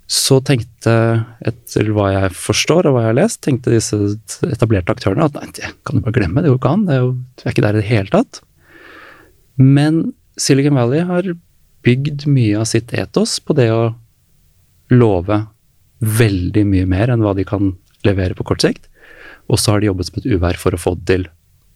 så 0.06 0.38
tenkte, 0.46 0.94
etter 1.42 1.88
hva 1.94 2.12
jeg 2.14 2.34
forstår 2.38 2.86
og 2.86 2.96
hva 2.96 3.06
jeg 3.06 3.12
har 3.12 3.18
lest, 3.18 3.40
tenkte 3.42 3.74
disse 3.74 3.98
etablerte 4.46 4.94
aktørene 4.94 5.26
at 5.26 5.38
nei, 5.38 5.48
det 5.58 5.72
kan 5.86 5.98
du 5.98 6.06
bare 6.06 6.18
glemme, 6.20 6.44
det 6.46 6.52
går 6.52 6.60
ikke 6.60 6.74
an, 6.78 6.86
det 6.86 6.94
er 6.94 7.02
jo 7.02 7.10
er 7.42 7.56
ikke 7.56 7.66
der 7.66 7.78
i 7.78 7.82
det 7.82 7.90
hele 7.90 8.14
tatt. 8.14 8.42
Men 9.58 10.02
Silicon 10.38 10.78
Valley 10.78 11.06
har 11.08 11.32
bygd 11.86 12.28
mye 12.30 12.62
av 12.62 12.70
sitt 12.70 12.94
etos 12.98 13.40
på 13.42 13.56
det 13.58 13.70
å 13.74 13.96
love 14.94 15.42
veldig 16.06 16.66
mye 16.70 16.90
mer 16.90 17.14
enn 17.14 17.24
hva 17.26 17.34
de 17.38 17.46
kan 17.48 17.74
levere 18.06 18.38
på 18.38 18.46
kort 18.46 18.62
sikt. 18.62 18.86
Og 19.52 19.62
så 19.62 19.74
har 19.74 19.82
de 19.82 19.90
jobbet 19.90 20.10
som 20.10 20.20
et 20.20 20.30
uvær 20.34 20.60
for 20.60 20.76
å 20.76 20.82
få 20.82 20.96
det 21.00 21.08
til 21.12 21.28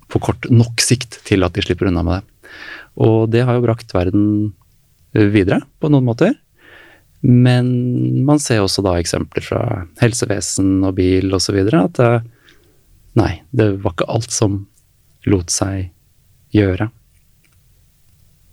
på 0.10 0.22
kort 0.26 0.48
nok 0.50 0.82
sikt 0.82 1.20
til 1.28 1.46
at 1.46 1.54
de 1.54 1.62
slipper 1.62 1.90
unna 1.90 2.02
med 2.06 2.20
det. 2.20 2.54
Og 3.06 3.30
det 3.30 3.44
har 3.46 3.58
jo 3.58 3.66
brakt 3.68 3.94
verden 3.94 4.24
videre 5.14 5.62
på 5.82 5.92
noen 5.92 6.08
måter. 6.08 6.34
Men 7.22 7.70
man 8.26 8.40
ser 8.42 8.64
også 8.64 8.84
da 8.86 8.96
eksempler 9.00 9.44
fra 9.44 9.62
helsevesen 10.02 10.80
og 10.88 10.96
bil 10.98 11.34
osv. 11.36 11.58
at 11.68 12.00
det, 12.00 12.12
nei, 13.20 13.34
det 13.52 13.74
var 13.84 13.96
ikke 13.96 14.10
alt 14.10 14.34
som 14.34 14.62
lot 15.28 15.52
seg 15.52 15.92
gjøre. 16.56 16.90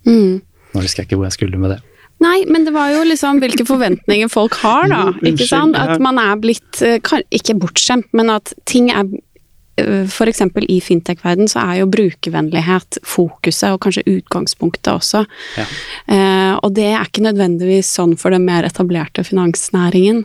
Mm. 0.07 0.43
Nå 0.73 0.83
husker 0.83 1.01
jeg 1.01 1.09
ikke 1.09 1.19
hvor 1.19 1.29
jeg 1.29 1.37
skulle 1.39 1.61
med 1.61 1.77
det. 1.77 1.81
Nei, 2.23 2.39
men 2.49 2.65
det 2.65 2.73
var 2.73 2.89
jo 2.95 3.03
liksom 3.05 3.37
hvilke 3.43 3.65
forventninger 3.67 4.29
folk 4.33 4.57
har, 4.63 4.87
da. 4.89 5.01
Jo, 5.11 5.31
ikke 5.31 5.45
sant? 5.49 5.77
At 5.77 6.01
man 6.01 6.17
er 6.17 6.39
blitt 6.41 6.81
eh, 6.81 6.97
Ikke 7.35 7.53
bortskjemt, 7.61 8.09
men 8.17 8.31
at 8.33 8.55
ting 8.65 8.89
er 8.89 9.05
Eh, 9.77 10.05
F.eks. 10.09 10.41
i 10.67 10.79
fintech-verden 10.81 11.49
så 11.49 11.61
er 11.61 11.81
jo 11.81 11.89
brukervennlighet 11.93 12.99
fokuset, 13.05 13.69
og 13.73 13.81
kanskje 13.85 14.05
utgangspunktet 14.09 14.89
også. 14.93 15.23
Ja. 15.57 15.65
Eh, 16.13 16.53
og 16.55 16.73
det 16.77 16.89
er 16.89 17.05
ikke 17.05 17.25
nødvendigvis 17.27 17.91
sånn 17.99 18.15
for 18.19 18.33
den 18.33 18.47
mer 18.47 18.65
etablerte 18.67 19.25
finansnæringen. 19.27 20.23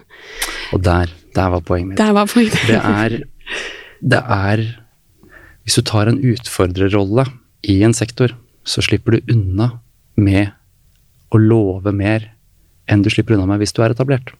Og 0.72 0.84
der, 0.86 1.12
der 1.36 1.52
var 1.52 1.64
poenget 1.68 1.92
mitt. 1.92 2.00
Der 2.00 2.16
var 2.16 2.30
poenget. 2.32 2.64
Det 2.68 2.80
er, 2.80 3.18
det 4.00 4.22
er 4.22 4.64
Hvis 5.62 5.76
du 5.78 5.84
tar 5.86 6.08
en 6.10 6.18
utfordrerrolle 6.18 7.28
i 7.70 7.82
en 7.86 7.92
sektor, 7.94 8.32
så 8.66 8.82
slipper 8.82 9.14
du 9.14 9.30
unna 9.30 9.68
med 10.18 10.50
å 11.32 11.40
love 11.40 11.92
mer 11.96 12.28
enn 12.90 13.02
du 13.04 13.10
slipper 13.12 13.36
unna 13.36 13.48
med 13.48 13.62
hvis 13.62 13.74
du 13.76 13.82
er 13.84 13.94
etablert. 13.94 14.34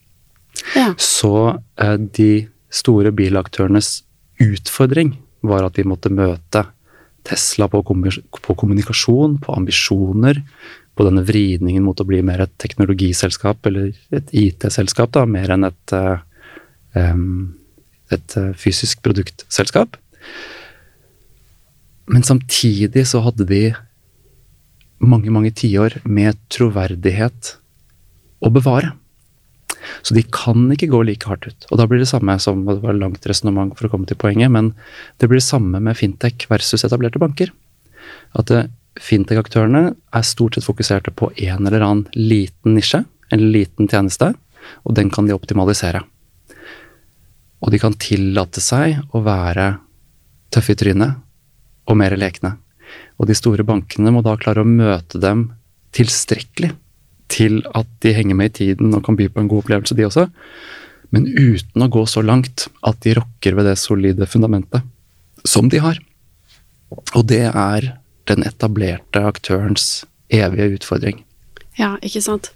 Ja. 0.77 0.93
Så 1.01 1.35
eh, 1.81 1.97
de 1.97 2.47
store 2.73 3.13
bilaktørenes 3.15 4.03
utfordring 4.43 5.17
var 5.47 5.67
at 5.67 5.79
de 5.79 5.87
måtte 5.89 6.13
møte 6.13 6.67
Tesla 7.27 7.69
på, 7.71 7.83
på 7.83 8.55
kommunikasjon, 8.59 9.39
på 9.43 9.55
ambisjoner, 9.55 10.41
på 10.93 11.07
denne 11.07 11.23
vridningen 11.25 11.85
mot 11.87 12.01
å 12.03 12.07
bli 12.07 12.21
mer 12.27 12.43
et 12.45 12.55
teknologiselskap 12.61 13.69
eller 13.71 13.93
et 14.13 14.33
IT-selskap, 14.37 15.13
da, 15.15 15.25
mer 15.25 15.55
enn 15.55 15.69
et, 15.69 15.95
um, 16.99 17.55
et 18.13 18.37
fysisk 18.61 19.01
produktselskap. 19.07 19.97
Men 22.13 22.27
samtidig 22.27 23.07
så 23.09 23.23
hadde 23.25 23.47
de 23.49 23.63
mange, 25.03 25.31
mange 25.35 25.53
tiår 25.55 26.01
med 26.05 26.39
troverdighet 26.53 27.57
å 28.43 28.51
bevare. 28.55 28.95
Så 30.07 30.15
de 30.15 30.23
kan 30.31 30.69
ikke 30.71 30.91
gå 30.93 31.01
like 31.07 31.27
hardt 31.27 31.49
ut. 31.49 31.67
Og 31.71 31.81
da 31.81 31.89
blir 31.91 32.03
det 32.03 32.11
samme 32.11 32.37
som 32.43 32.63
og 32.67 32.77
det 32.77 32.85
var 32.85 32.99
langt 32.99 33.27
resonnement 33.27 33.75
for 33.79 33.89
å 33.89 33.93
komme 33.93 34.07
til 34.09 34.19
poenget, 34.19 34.53
men 34.55 34.73
det 35.19 35.29
blir 35.31 35.41
det 35.41 35.49
samme 35.49 35.81
med 35.83 35.99
fintech 35.99 36.47
versus 36.51 36.87
etablerte 36.87 37.23
banker. 37.23 37.51
At 38.39 38.53
eh, 38.55 38.71
fintech-aktørene 39.03 39.85
er 39.93 40.27
stort 40.27 40.57
sett 40.57 40.67
fokuserte 40.67 41.15
på 41.17 41.33
en 41.35 41.67
eller 41.67 41.85
annen 41.87 42.07
liten 42.15 42.77
nisje, 42.77 43.03
en 43.33 43.47
liten 43.55 43.91
tjeneste, 43.91 44.33
og 44.87 44.97
den 44.99 45.11
kan 45.11 45.27
de 45.27 45.35
optimalisere. 45.35 46.05
Og 47.63 47.71
de 47.75 47.79
kan 47.83 47.95
tillate 47.99 48.63
seg 48.63 49.01
å 49.15 49.23
være 49.25 49.77
tøffe 50.53 50.75
i 50.75 50.79
trynet 50.79 51.23
og 51.89 51.99
mer 51.99 52.15
lekne. 52.19 52.57
Og 53.21 53.29
de 53.29 53.37
store 53.39 53.67
bankene 53.67 54.13
må 54.15 54.23
da 54.25 54.37
klare 54.41 54.65
å 54.65 54.69
møte 54.69 55.21
dem 55.23 55.51
tilstrekkelig 55.97 56.73
til 57.33 57.61
at 57.77 57.89
de 58.05 58.13
henger 58.17 58.37
med 58.37 58.53
i 58.53 58.57
tiden 58.61 58.93
og 58.97 59.05
kan 59.07 59.17
by 59.17 59.29
på 59.33 59.43
en 59.43 59.51
god 59.51 59.65
opplevelse, 59.65 59.97
de 59.97 60.07
også. 60.09 60.27
Men 61.13 61.29
uten 61.29 61.85
å 61.85 61.91
gå 61.93 62.05
så 62.09 62.23
langt 62.25 62.67
at 62.89 63.01
de 63.05 63.17
rokker 63.19 63.57
ved 63.57 63.69
det 63.69 63.79
solide 63.81 64.29
fundamentet 64.29 64.85
som 65.49 65.69
de 65.73 65.81
har. 65.85 65.99
Og 67.17 67.27
det 67.29 67.45
er 67.49 67.93
den 68.31 68.45
etablerte 68.47 69.23
aktørens 69.27 70.05
evige 70.33 70.79
utfordring. 70.79 71.23
Ja, 71.79 71.97
ikke 72.05 72.21
sant. 72.25 72.51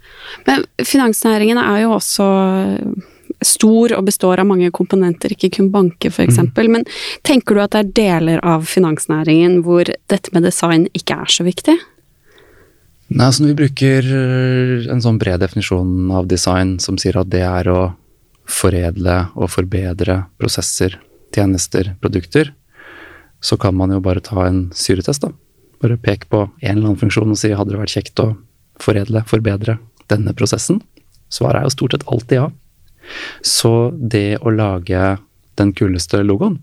Men 0.45 0.65
finansnæringen 0.85 1.57
er 1.61 1.83
jo 1.83 1.95
også 1.97 2.25
stor 3.47 3.93
og 3.97 4.07
består 4.07 4.41
av 4.41 4.49
mange 4.49 4.69
komponenter, 4.75 5.33
ikke 5.33 5.53
kun 5.57 5.69
banker 5.73 6.11
f.eks. 6.13 6.41
Mm. 6.43 6.73
Men 6.73 6.87
tenker 7.27 7.55
du 7.55 7.63
at 7.63 7.75
det 7.75 7.83
er 7.83 7.93
deler 8.01 8.43
av 8.45 8.67
finansnæringen 8.69 9.61
hvor 9.65 9.87
dette 10.11 10.33
med 10.35 10.45
design 10.47 10.87
ikke 10.97 11.21
er 11.23 11.31
så 11.37 11.47
viktig? 11.47 11.77
Nei, 13.07 13.23
altså 13.23 13.43
Når 13.43 13.53
vi 13.53 13.59
bruker 13.61 14.09
eh, 14.19 14.87
en 14.91 15.01
sånn 15.03 15.19
bred 15.21 15.39
definisjon 15.39 16.11
av 16.11 16.27
design 16.27 16.75
som 16.83 16.99
sier 16.99 17.19
at 17.19 17.31
det 17.31 17.45
er 17.47 17.69
å 17.71 17.81
foredle 18.47 19.19
og 19.35 19.51
forbedre 19.51 20.21
prosesser, 20.39 20.97
tjenester, 21.35 21.93
produkter, 22.01 22.51
så 23.43 23.57
kan 23.59 23.75
man 23.77 23.93
jo 23.93 24.01
bare 24.03 24.23
ta 24.23 24.47
en 24.47 24.67
syretest. 24.75 25.23
da. 25.23 25.31
Bare 25.81 25.99
peke 26.01 26.27
på 26.27 26.43
en 26.47 26.71
eller 26.73 26.89
annen 26.89 26.99
funksjon 26.99 27.31
og 27.31 27.39
si 27.39 27.53
hadde 27.53 27.75
det 27.75 27.81
vært 27.81 27.95
kjekt 27.95 28.23
å 28.23 28.31
foredle, 28.81 29.23
forbedre 29.29 29.77
denne 30.11 30.33
prosessen? 30.35 30.81
Svaret 31.31 31.61
er 31.61 31.67
jo 31.67 31.75
stort 31.75 31.95
sett 31.95 32.07
alltid 32.07 32.39
ja. 32.39 32.47
Så 33.45 33.91
det 33.97 34.39
å 34.41 34.53
lage 34.53 35.17
den 35.57 35.73
kuleste 35.77 36.23
logoen 36.25 36.59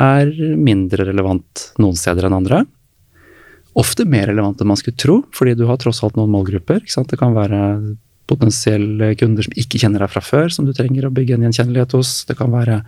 er 0.00 0.30
mindre 0.56 1.04
relevant 1.08 1.70
noen 1.82 1.98
steder 1.98 2.28
enn 2.28 2.38
andre 2.38 2.64
ofte 3.78 4.06
mer 4.08 4.28
relevant 4.30 4.60
enn 4.60 4.70
man 4.70 4.78
skulle 4.78 4.98
tro, 4.98 5.20
fordi 5.36 5.56
du 5.58 5.66
har 5.68 5.78
tross 5.80 6.02
alt 6.04 6.16
noen 6.18 6.32
målgrupper. 6.32 6.82
Det 6.84 7.18
kan 7.18 7.34
være 7.36 7.60
potensielle 8.30 9.12
kunder 9.18 9.46
som 9.46 9.56
ikke 9.58 9.80
kjenner 9.82 10.04
deg 10.04 10.12
fra 10.12 10.22
før, 10.22 10.50
som 10.54 10.66
du 10.66 10.72
trenger 10.76 11.08
å 11.08 11.12
bygge 11.14 11.36
en 11.36 11.48
gjenkjennelighet 11.48 11.96
hos. 11.98 12.12
Det 12.28 12.36
kan 12.38 12.52
være 12.54 12.80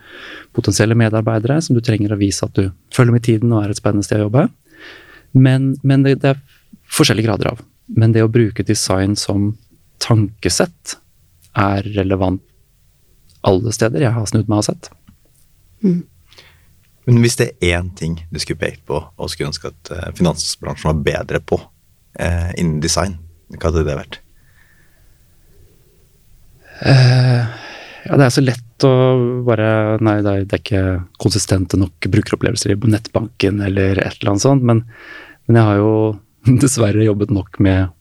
potensielle 0.54 0.98
medarbeidere 0.98 1.58
som 1.64 1.78
du 1.78 1.82
trenger 1.84 2.14
å 2.14 2.20
vise 2.20 2.46
at 2.46 2.54
du 2.58 2.70
følger 2.94 3.16
med 3.16 3.26
tiden 3.26 3.54
og 3.54 3.64
er 3.64 3.74
et 3.74 3.80
spennende 3.80 4.06
sted 4.06 4.22
å 4.22 4.28
jobbe. 4.28 4.46
Men, 5.32 5.72
men 5.82 6.06
det, 6.06 6.20
det, 6.22 6.34
er 6.34 6.88
forskjellige 6.92 7.30
grader 7.30 7.54
av. 7.54 7.62
Men 7.90 8.14
det 8.14 8.22
å 8.22 8.30
bruke 8.30 8.66
design 8.66 9.16
som 9.18 9.52
tankesett 10.02 10.96
er 11.58 11.86
relevant 11.96 12.42
alle 13.48 13.74
steder 13.74 14.04
jeg 14.04 14.14
har 14.14 14.26
snudd 14.30 14.50
meg 14.50 14.62
og 14.62 14.68
sett. 14.70 14.90
Mm. 15.82 16.02
Men 17.08 17.22
hvis 17.24 17.38
det 17.40 17.48
er 17.58 17.80
én 17.80 17.90
ting 17.98 18.20
du 18.30 18.38
skulle 18.38 18.60
pekt 18.60 18.84
på 18.86 19.00
og 19.00 19.30
skulle 19.30 19.50
ønske 19.50 19.72
at 19.72 19.94
eh, 19.94 20.10
finansbransjen 20.18 20.92
var 20.92 21.06
bedre 21.08 21.42
på 21.42 21.58
eh, 22.22 22.52
innen 22.60 22.78
design, 22.84 23.18
hva 23.56 23.70
hadde 23.70 23.86
det 23.88 23.98
vært? 23.98 24.20
Ja, 26.82 28.16
det 28.18 28.24
er 28.26 28.32
så 28.34 28.42
lett 28.42 28.86
å 28.86 28.92
bare 29.46 29.98
Nei, 30.02 30.16
det 30.24 30.32
det 30.50 30.56
er 30.56 30.62
ikke 30.62 30.84
konsistente 31.22 31.78
nok 31.78 32.08
brukeropplevelser 32.10 32.74
i 32.74 32.78
nettbanken 32.90 33.60
eller 33.62 34.00
et 34.02 34.16
eller 34.18 34.32
annet 34.32 34.44
sånt, 34.44 34.64
men, 34.66 34.82
men 35.46 35.58
jeg 35.58 35.68
har 35.68 35.78
jo 35.78 35.92
dessverre 36.64 37.06
jobbet 37.06 37.34
nok 37.34 37.60
med 37.62 37.92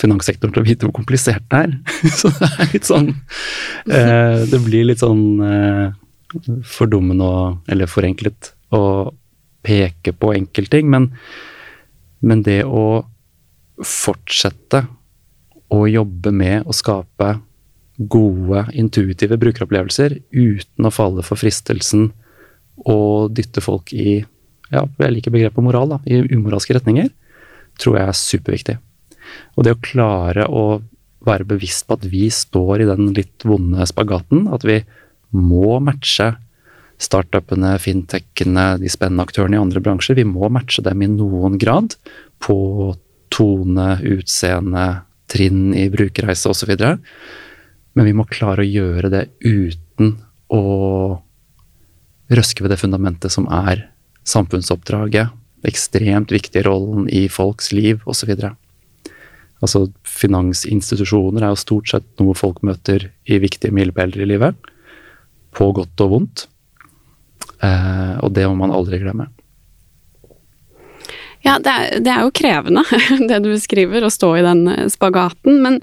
finanssektoren 0.00 0.54
til 0.54 0.62
å 0.62 0.66
vite 0.66 0.86
hvor 0.86 0.94
komplisert 0.96 1.44
det 1.52 1.60
er. 1.66 1.74
Så 2.18 2.30
det 2.36 2.48
er 2.48 2.70
litt 2.72 2.88
sånn 2.88 3.10
eh, 3.12 4.42
Det 4.48 4.60
blir 4.64 4.88
litt 4.88 5.02
sånn 5.02 5.24
eh, 5.46 5.92
fordummende 6.66 7.28
og 7.28 7.72
Eller 7.72 7.90
forenklet 7.90 8.54
å 8.72 8.84
peke 9.62 10.14
på 10.16 10.32
enkeltting, 10.34 10.88
men, 10.90 11.12
men 12.26 12.40
det 12.42 12.64
å 12.66 13.04
fortsette 13.86 14.80
å 15.70 15.84
jobbe 15.86 16.32
med 16.34 16.66
å 16.66 16.74
skape 16.74 17.28
gode, 18.10 18.64
intuitive 18.74 19.38
brukeropplevelser 19.38 20.16
uten 20.34 20.88
å 20.88 20.90
falle 20.90 21.22
for 21.22 21.38
fristelsen 21.38 22.08
å 22.88 23.28
dytte 23.30 23.62
folk 23.62 23.92
i 23.94 24.22
ja, 24.72 24.86
jeg 24.98 25.12
liker 25.12 25.34
begrepet 25.34 25.64
moral, 25.64 25.90
da, 25.94 25.98
i 26.08 26.22
umoralske 26.32 26.74
retninger, 26.74 27.10
tror 27.80 27.98
jeg 27.98 28.08
er 28.08 28.18
superviktig. 28.18 28.76
Og 29.56 29.66
det 29.66 29.76
å 29.76 29.82
klare 29.82 30.46
å 30.48 30.80
være 31.26 31.46
bevisst 31.46 31.86
på 31.86 31.98
at 31.98 32.06
vi 32.10 32.26
står 32.32 32.82
i 32.82 32.88
den 32.88 33.12
litt 33.16 33.46
vonde 33.46 33.86
spagaten, 33.86 34.48
at 34.52 34.64
vi 34.66 34.80
må 35.32 35.78
matche 35.82 36.32
startupene, 37.02 37.74
fintechene, 37.82 38.66
de 38.78 38.90
spennende 38.92 39.24
aktørene 39.26 39.58
i 39.58 39.62
andre 39.62 39.82
bransjer. 39.82 40.18
Vi 40.18 40.26
må 40.28 40.50
matche 40.52 40.84
dem 40.84 41.02
i 41.02 41.10
noen 41.10 41.58
grad 41.62 41.96
på 42.42 42.56
tone, 43.32 43.96
utseende, 44.06 44.86
trinn 45.32 45.72
i 45.78 45.88
brukerreise 45.92 46.50
osv. 46.52 46.74
Men 47.92 48.08
vi 48.08 48.14
må 48.16 48.26
klare 48.28 48.64
å 48.64 48.68
gjøre 48.68 49.10
det 49.12 49.24
uten 49.44 50.16
å 50.52 50.62
røske 52.32 52.64
ved 52.64 52.72
det 52.74 52.80
fundamentet 52.80 53.32
som 53.34 53.48
er 53.52 53.88
samfunnsoppdraget, 54.28 55.32
ekstremt 55.66 56.32
viktige 56.34 56.66
rollen 56.66 57.08
i 57.10 57.26
folks 57.30 57.70
liv 57.74 58.02
osv. 58.08 58.34
Altså, 59.62 59.86
finansinstitusjoner 60.08 61.44
er 61.44 61.52
jo 61.52 61.60
stort 61.60 61.92
sett 61.92 62.08
noe 62.18 62.34
folk 62.38 62.62
møter 62.66 63.08
i 63.30 63.38
viktige 63.42 63.74
milepæler 63.74 64.24
i 64.24 64.30
livet. 64.32 64.72
På 65.54 65.70
godt 65.76 66.02
og 66.02 66.16
vondt. 66.16 66.48
Eh, 67.62 68.16
og 68.22 68.32
det 68.34 68.48
må 68.50 68.56
man 68.58 68.74
aldri 68.74 68.98
glemme. 69.02 69.28
Ja, 71.42 71.56
det 71.58 71.70
er, 71.70 72.02
det 72.02 72.10
er, 72.10 72.20
jo 72.22 72.34
krevende, 72.34 72.84
det 73.30 73.40
du 73.42 73.50
beskriver, 73.50 74.04
å 74.06 74.12
stå 74.14 74.34
i 74.38 74.44
den 74.46 74.66
spagaten. 74.90 75.58
Men, 75.64 75.80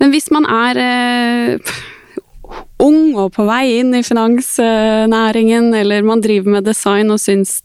men 0.00 0.14
hvis 0.14 0.30
man 0.32 0.48
er 0.48 0.80
eh, 0.80 1.74
ung 2.82 3.14
og 3.20 3.32
på 3.36 3.46
vei 3.48 3.78
inn 3.78 3.94
i 3.96 4.02
finansnæringen, 4.04 5.70
eller 5.78 6.04
man 6.06 6.22
driver 6.24 6.56
med 6.56 6.68
design 6.68 7.12
og 7.14 7.20
syns 7.22 7.56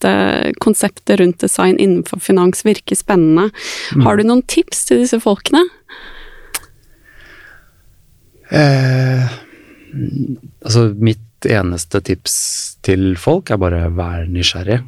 konseptet 0.63 1.19
rundt 1.21 1.41
design 1.43 1.79
innenfor 1.79 2.21
finans 2.23 2.65
virker 2.67 2.97
spennende, 2.99 3.49
mm. 3.95 4.05
har 4.05 4.17
du 4.17 4.25
noen 4.27 4.45
tips 4.47 4.85
til 4.89 5.03
disse 5.03 5.19
folkene? 5.23 5.65
Eh, 8.49 9.25
altså, 10.65 10.89
mitt 10.97 11.45
eneste 11.47 12.01
tips 12.03 12.35
til 12.85 13.13
folk 13.19 13.51
er 13.53 13.61
bare 13.61 13.83
være 13.95 14.29
nysgjerrig 14.31 14.81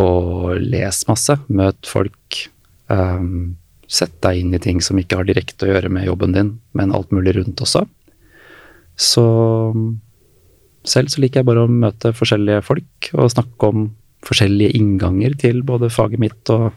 og 0.00 0.60
les 0.62 1.02
masse. 1.08 1.36
Møt 1.48 1.88
folk. 1.88 2.44
Um, 2.90 3.56
sett 3.90 4.14
deg 4.22 4.38
inn 4.38 4.54
i 4.54 4.62
ting 4.62 4.78
som 4.82 4.98
ikke 4.98 5.18
har 5.18 5.26
direkte 5.26 5.66
å 5.66 5.72
gjøre 5.72 5.90
med 5.92 6.06
jobben 6.06 6.34
din, 6.34 6.52
men 6.78 6.94
alt 6.94 7.10
mulig 7.14 7.34
rundt 7.36 7.62
også. 7.62 7.84
Så 9.00 9.24
selv 10.88 11.12
så 11.12 11.22
liker 11.22 11.40
jeg 11.40 11.48
bare 11.48 11.64
å 11.64 11.72
møte 11.72 12.12
forskjellige 12.16 12.64
folk 12.64 13.10
og 13.14 13.32
snakke 13.32 13.70
om 13.70 13.86
forskjellige 14.26 14.76
innganger 14.76 15.36
til 15.40 15.62
både 15.66 15.88
faget 15.92 16.20
mitt 16.20 16.52
og 16.52 16.70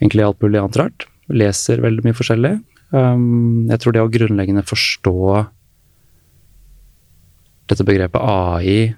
egentlig 0.00 0.24
alt 0.24 0.40
mulig 0.44 0.60
annet 0.60 0.78
rart. 0.80 1.06
Leser 1.32 1.82
veldig 1.84 2.04
mye 2.06 2.16
forskjellig. 2.16 2.54
Um, 2.94 3.66
jeg 3.70 3.80
tror 3.82 3.94
det 3.94 4.04
å 4.04 4.12
grunnleggende 4.12 4.64
forstå 4.66 5.16
dette 7.72 7.86
begrepet 7.88 8.20
AI 8.20 8.94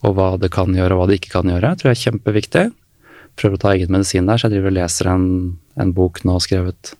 og 0.00 0.16
hva 0.16 0.30
det 0.40 0.48
kan 0.52 0.72
gjøre 0.72 0.96
og 0.96 1.02
hva 1.02 1.08
det 1.10 1.20
ikke 1.20 1.34
kan 1.34 1.50
gjøre, 1.52 1.74
tror 1.76 1.90
jeg 1.90 1.98
er 1.98 2.04
kjempeviktig. 2.06 2.64
Prøver 3.38 3.58
å 3.58 3.60
ta 3.60 3.74
egen 3.74 3.92
medisin 3.92 4.28
der, 4.28 4.40
så 4.40 4.48
jeg 4.48 4.56
driver 4.56 4.72
og 4.72 4.78
leser 4.78 5.10
en, 5.12 5.26
en 5.80 5.92
bok 5.96 6.22
nå 6.28 6.38
skrevet 6.42 6.94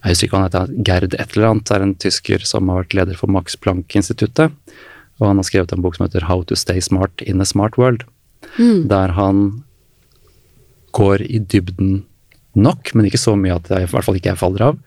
Jeg 0.00 0.14
husker 0.14 0.26
ikke 0.26 0.36
hva 0.36 0.42
han 0.42 0.48
heter, 0.48 0.76
Gerd 0.86 1.14
et 1.14 1.34
eller 1.36 1.48
annet, 1.50 1.72
er 1.74 1.84
en 1.84 1.96
tysker 2.00 2.44
som 2.48 2.70
har 2.72 2.82
vært 2.82 2.96
leder 2.96 3.18
for 3.20 3.32
Max 3.32 3.56
Planck-instituttet. 3.60 4.54
Og 5.20 5.26
han 5.28 5.40
har 5.40 5.48
skrevet 5.48 5.74
en 5.74 5.82
bok 5.84 5.96
som 5.96 6.06
heter 6.06 6.24
How 6.28 6.44
to 6.48 6.56
Stay 6.56 6.80
Smart 6.80 7.20
in 7.20 7.44
a 7.44 7.48
Smart 7.48 7.76
World. 7.80 8.06
Mm. 8.56 8.88
Der 8.88 9.12
han 9.18 9.42
går 10.96 11.26
i 11.28 11.38
dybden 11.38 12.06
nok, 12.56 12.94
men 12.94 13.06
ikke 13.06 13.20
så 13.20 13.36
mye 13.38 13.58
at 13.60 13.68
jeg 13.70 13.84
i 13.84 13.90
hvert 13.92 14.06
fall 14.06 14.16
ikke 14.18 14.32
jeg 14.32 14.40
faller 14.40 14.70
av, 14.70 14.80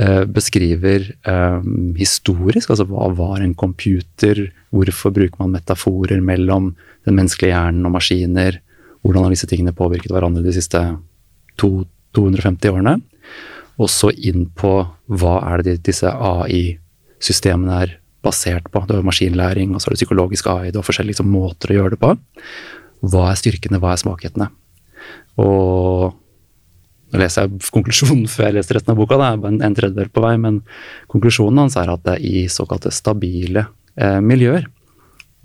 Eh, 0.00 0.22
beskriver 0.24 1.10
um, 1.28 1.90
historisk, 1.98 2.70
altså 2.70 2.86
hva 2.88 3.10
var 3.12 3.42
en 3.42 3.52
computer, 3.58 4.46
hvorfor 4.72 5.12
bruker 5.12 5.42
man 5.42 5.52
metaforer 5.58 6.22
mellom 6.24 6.70
den 7.04 7.18
menneskelige 7.18 7.52
hjernen 7.52 7.84
og 7.84 7.92
maskiner, 7.98 8.56
hvordan 9.02 9.26
har 9.26 9.34
disse 9.34 9.48
tingene 9.50 9.76
påvirket 9.76 10.14
hverandre 10.14 10.44
de 10.46 10.54
siste 10.56 10.80
to, 11.60 11.84
250 12.16 12.72
årene, 12.72 12.94
og 13.80 13.88
så 13.88 14.12
inn 14.12 14.44
på 14.56 14.74
hva 15.08 15.34
er 15.54 15.64
det 15.64 15.78
disse 15.86 16.10
AI-systemene 16.10 17.82
er 17.86 17.96
basert 18.24 18.66
på. 18.72 18.82
Du 18.84 18.94
har 18.98 19.06
maskinlæring, 19.06 19.72
og 19.72 19.80
så 19.80 19.88
har 19.88 19.96
du 19.96 20.00
psykologisk 20.02 20.48
AI, 20.52 20.72
du 20.72 20.80
har 20.80 20.86
forskjellige 20.86 21.16
liksom, 21.16 21.30
måter 21.32 21.72
å 21.72 21.78
gjøre 21.78 21.94
det 21.94 22.00
på. 22.02 22.14
Hva 23.10 23.30
er 23.30 23.38
styrkene, 23.40 23.80
hva 23.80 23.94
er 23.94 24.02
svakhetene? 24.02 24.50
Og 25.40 26.18
nå 27.10 27.18
leser 27.18 27.46
jeg 27.46 27.70
konklusjonen 27.74 28.26
før 28.32 28.50
jeg 28.50 28.58
leser 28.58 28.78
resten 28.78 28.92
av 28.94 29.00
boka, 29.00 29.18
det 29.18 29.30
er 29.30 29.64
en 29.70 29.78
tredjedel 29.78 30.12
på 30.12 30.26
vei, 30.26 30.34
men 30.42 30.60
konklusjonen 31.10 31.64
hans 31.64 31.78
er 31.80 31.90
at 31.92 32.04
det 32.06 32.18
er 32.18 32.28
i 32.28 32.44
såkalte 32.52 32.92
stabile 32.94 33.64
eh, 33.96 34.20
miljøer, 34.20 34.68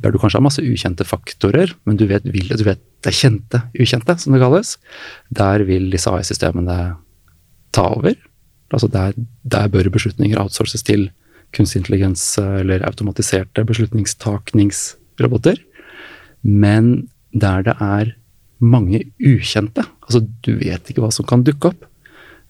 der 0.03 0.11
du 0.11 0.19
kanskje 0.19 0.41
har 0.41 0.43
masse 0.43 0.63
ukjente 0.65 1.07
faktorer, 1.07 1.71
men 1.87 1.95
du 1.95 2.03
vet, 2.09 2.25
du 2.27 2.65
vet 2.67 2.83
det 2.83 3.11
er 3.13 3.15
kjente 3.15 3.63
ukjente, 3.79 4.17
som 4.19 4.35
det 4.35 4.43
kalles, 4.43 4.75
der 5.31 5.63
vil 5.63 5.87
disse 5.93 6.11
AI-systemene 6.11 6.97
ta 7.75 7.85
over. 7.97 8.15
Altså 8.73 8.88
der, 8.91 9.13
der 9.43 9.69
bør 9.71 9.91
beslutninger 9.93 10.39
outsources 10.41 10.83
til 10.85 11.09
kunstig 11.55 11.83
intelligens 11.83 12.23
eh, 12.41 12.61
eller 12.61 12.85
automatiserte 12.88 13.65
beslutningstakningsroboter. 13.67 15.59
Men 16.43 17.09
der 17.35 17.63
det 17.67 17.75
er 17.81 18.15
mange 18.59 19.03
ukjente. 19.19 19.83
Altså, 20.05 20.23
du 20.45 20.55
vet 20.59 20.89
ikke 20.89 21.03
hva 21.03 21.11
som 21.13 21.27
kan 21.27 21.43
dukke 21.45 21.73
opp. 21.73 21.85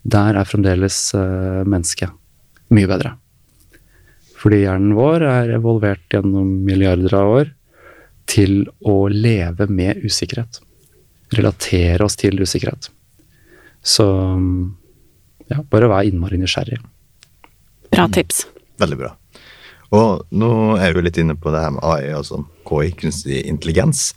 Der 0.05 0.37
er 0.37 0.45
fremdeles 0.45 0.97
uh, 1.17 1.65
mennesket 1.65 2.13
mye 2.75 2.89
bedre. 2.89 3.15
Fordi 4.37 4.61
hjernen 4.61 4.93
vår 4.93 5.25
er 5.25 5.55
evolvert 5.57 6.03
gjennom 6.13 6.51
milliarder 6.67 7.15
av 7.17 7.31
år 7.39 7.49
til 8.29 8.67
å 8.85 9.07
leve 9.09 9.65
med 9.71 10.03
usikkerhet. 10.05 10.59
Relatere 11.33 12.05
oss 12.05 12.19
til 12.21 12.37
usikkerhet. 12.37 12.91
Så 13.81 14.05
ja, 15.51 15.61
bare 15.71 15.89
vær 15.91 16.07
innmari 16.07 16.39
nysgjerrig. 16.41 16.79
Bra 17.91 18.07
tips. 18.13 18.45
Veldig 18.81 18.97
bra. 18.99 19.13
Og 19.95 20.25
nå 20.35 20.51
er 20.81 20.95
vi 20.95 21.05
litt 21.05 21.19
inne 21.21 21.37
på 21.39 21.53
det 21.53 21.61
her 21.61 21.75
med 21.75 21.85
AI, 21.85 22.11
altså 22.17 22.41
KI, 22.67 22.91
kunstig 22.99 23.45
intelligens. 23.45 24.09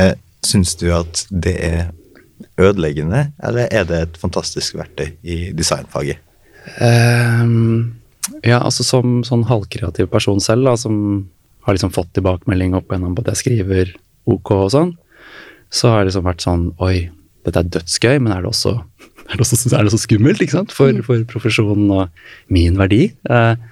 Eh, 0.00 0.16
Syns 0.40 0.72
du 0.80 0.86
at 0.96 1.26
det 1.28 1.52
er 1.60 1.90
ødeleggende, 2.60 3.26
eller 3.44 3.68
er 3.68 3.84
det 3.84 3.98
et 4.00 4.16
fantastisk 4.20 4.78
verktøy 4.78 5.10
i 5.20 5.50
designfaget? 5.56 6.22
Um, 6.80 8.00
ja, 8.44 8.60
altså 8.60 8.84
som 8.86 9.20
sånn 9.26 9.44
halvkreativ 9.48 10.08
person 10.12 10.40
selv, 10.40 10.64
da, 10.68 10.76
som 10.80 11.28
har 11.66 11.76
liksom 11.76 11.92
fått 11.92 12.12
tilbakemelding 12.16 12.76
opp 12.78 12.92
gjennom 12.92 13.16
at 13.20 13.32
jeg 13.32 13.42
skriver 13.42 13.92
OK 14.30 14.52
og 14.56 14.70
sånn, 14.72 14.94
så 15.68 15.92
har 15.92 16.00
det 16.00 16.10
liksom 16.10 16.26
vært 16.26 16.44
sånn 16.44 16.64
Oi, 16.82 17.10
dette 17.46 17.60
er 17.60 17.72
dødsgøy, 17.76 18.16
men 18.24 18.32
er 18.34 18.44
det 18.44 18.50
også, 18.50 18.78
er 19.30 19.38
det 19.38 19.44
også, 19.46 19.58
er 19.70 19.84
det 19.84 19.92
også 19.92 20.04
skummelt 20.04 20.42
ikke 20.42 20.58
sant? 20.58 20.74
For, 20.74 20.92
mm. 20.92 21.04
for, 21.06 21.26
profesjonen 21.30 21.90
og 21.94 22.52
min 22.52 22.78
verdi? 22.80 23.04
Eh, 23.30 23.68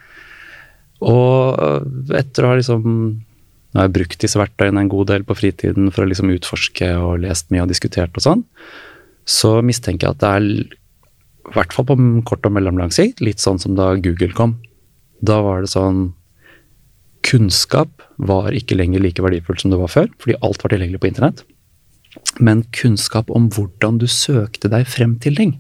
og 1.05 2.15
etter 2.19 2.45
å 2.45 2.53
ha 2.53 2.59
liksom 2.59 2.85
nå 3.69 3.83
har 3.83 3.89
jeg 3.89 3.97
brukt 3.99 4.23
disse 4.23 4.41
verktøyene 4.41 4.81
en 4.81 4.91
god 4.91 5.11
del 5.11 5.25
på 5.29 5.37
fritiden 5.37 5.91
for 5.93 6.05
å 6.05 6.09
liksom 6.09 6.31
utforske 6.33 6.89
og 6.97 7.21
lest 7.27 7.51
mye 7.53 7.67
og 7.67 7.73
diskutert 7.73 8.17
og 8.17 8.25
sånn. 8.25 8.45
Så 9.29 9.59
mistenker 9.61 10.09
jeg 10.09 10.17
at 10.17 10.23
det 10.23 10.31
er, 10.39 10.47
i 11.53 11.53
hvert 11.53 11.75
fall 11.77 11.87
på 11.91 11.99
kort 12.29 12.49
og 12.49 12.55
mellomlang 12.57 12.95
sikt, 12.95 13.21
litt 13.21 13.45
sånn 13.45 13.61
som 13.61 13.77
da 13.77 13.91
Google 14.01 14.33
kom. 14.37 14.57
Da 15.21 15.43
var 15.45 15.65
det 15.65 15.73
sånn 15.75 16.15
Kunnskap 17.29 17.91
var 18.17 18.55
ikke 18.57 18.77
lenger 18.79 19.03
like 19.03 19.21
verdifullt 19.21 19.61
som 19.61 19.73
det 19.73 19.81
var 19.81 19.91
før, 19.93 20.07
fordi 20.23 20.39
alt 20.47 20.63
var 20.65 20.73
tilgjengelig 20.73 21.01
på 21.03 21.11
internett. 21.11 21.43
Men 22.39 22.63
kunnskap 22.75 23.31
om 23.35 23.49
hvordan 23.53 23.99
du 23.99 24.07
søkte 24.11 24.71
deg 24.71 24.87
frem 24.89 25.17
til 25.23 25.39
ting, 25.39 25.57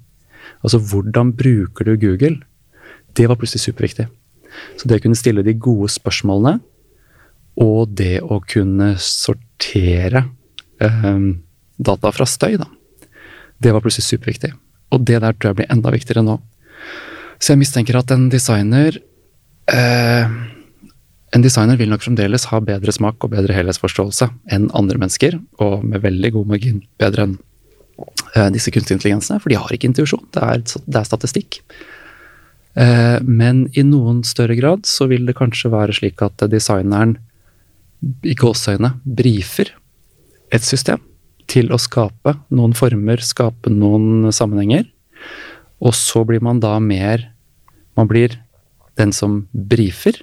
Altså 0.64 0.80
hvordan 0.82 1.32
bruker 1.36 1.84
du 1.84 1.96
Google? 1.96 2.40
Det 3.16 3.28
var 3.28 3.38
plutselig 3.38 3.66
superviktig. 3.66 4.08
Så 4.78 4.88
det 4.88 4.98
å 4.98 5.04
kunne 5.04 5.18
stille 5.18 5.44
de 5.46 5.54
gode 5.54 5.90
spørsmålene, 5.92 6.58
og 7.58 7.94
det 7.98 8.20
å 8.22 8.38
kunne 8.46 8.92
sortere 9.02 10.24
eh, 10.82 11.24
data 11.78 12.12
fra 12.14 12.26
støy, 12.26 12.58
da. 12.60 12.68
Det 13.58 13.72
var 13.74 13.82
plutselig 13.82 14.06
superviktig. 14.06 14.52
Og 14.94 15.02
det 15.04 15.18
der 15.22 15.34
tror 15.34 15.50
jeg 15.50 15.60
blir 15.60 15.72
enda 15.74 15.92
viktigere 15.94 16.22
nå. 16.26 16.38
Så 17.38 17.52
jeg 17.52 17.62
mistenker 17.62 17.98
at 17.98 18.14
en 18.14 18.28
designer 18.30 18.98
eh, 19.70 20.36
En 21.36 21.44
designer 21.44 21.76
vil 21.76 21.90
nok 21.92 22.06
fremdeles 22.06 22.46
ha 22.48 22.60
bedre 22.64 22.92
smak 22.94 23.24
og 23.24 23.34
bedre 23.34 23.56
helhetsforståelse 23.56 24.30
enn 24.54 24.70
andre 24.78 25.00
mennesker, 25.00 25.36
og 25.60 25.84
med 25.84 26.02
veldig 26.04 26.32
god 26.38 26.50
margin 26.54 26.80
bedre 27.00 27.26
enn 27.26 27.36
eh, 28.34 28.48
disse 28.54 28.72
kunstige 28.72 28.96
intelligensene, 28.96 29.40
for 29.42 29.52
de 29.52 29.58
har 29.60 29.74
ikke 29.74 29.90
intuisjon. 29.90 30.24
Det 30.32 30.78
det 30.86 31.00
er 31.00 31.08
statistikk. 31.08 31.60
Eh, 32.78 33.18
men 33.24 33.66
i 33.76 33.84
noen 33.84 34.22
større 34.24 34.56
grad 34.58 34.86
så 34.88 35.08
vil 35.10 35.26
det 35.28 35.36
kanskje 35.38 35.72
være 35.72 35.96
slik 36.00 36.22
at 36.24 36.46
designeren 36.52 37.16
i 38.22 38.36
gåseøyne 38.38 38.94
brifer 39.02 39.74
et 40.54 40.64
system 40.64 41.02
til 41.50 41.72
å 41.72 41.80
skape 41.80 42.36
noen 42.54 42.76
former, 42.76 43.20
skape 43.24 43.72
noen 43.72 44.30
sammenhenger. 44.32 44.86
Og 45.82 45.94
så 45.96 46.22
blir 46.26 46.42
man 46.44 46.62
da 46.62 46.78
mer 46.82 47.32
Man 47.98 48.06
blir 48.06 48.30
den 48.94 49.10
som 49.10 49.48
brifer, 49.50 50.14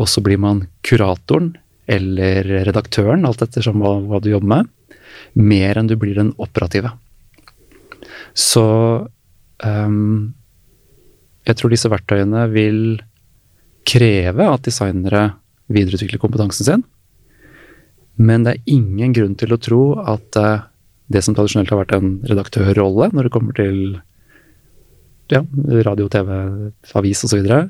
og 0.00 0.08
så 0.08 0.22
blir 0.24 0.40
man 0.40 0.66
kuratoren 0.86 1.52
eller 1.90 2.46
redaktøren, 2.68 3.26
alt 3.26 3.42
ettersom 3.44 3.82
hva, 3.82 3.96
hva 4.06 4.20
du 4.22 4.30
jobber 4.32 4.50
med, 4.54 4.70
mer 5.36 5.78
enn 5.78 5.90
du 5.90 5.96
blir 6.00 6.16
den 6.16 6.32
operative. 6.40 6.94
Så 8.32 8.64
um, 9.64 10.32
jeg 11.44 11.58
tror 11.58 11.72
disse 11.72 11.90
verktøyene 11.92 12.46
vil 12.52 12.80
kreve 13.88 14.46
at 14.46 14.64
designere 14.64 15.32
videreutvikler 15.72 16.22
kompetansen 16.22 16.68
sin. 16.68 16.84
Men 18.20 18.46
det 18.46 18.54
er 18.54 18.74
ingen 18.76 19.14
grunn 19.16 19.34
til 19.40 19.54
å 19.54 19.60
tro 19.60 19.82
at 19.98 20.38
uh, 20.38 20.64
det 21.12 21.24
som 21.24 21.36
tradisjonelt 21.36 21.72
har 21.72 21.82
vært 21.82 21.96
en 21.96 22.14
redaktørrolle 22.28 23.10
når 23.12 23.28
det 23.28 23.34
kommer 23.34 23.56
til 23.58 23.78
ja, 25.32 25.42
radio, 25.86 26.08
TV, 26.12 26.30
avis 26.98 27.22
osv., 27.24 27.26
og, 27.26 27.30
så 27.32 27.38
videre, 27.40 27.60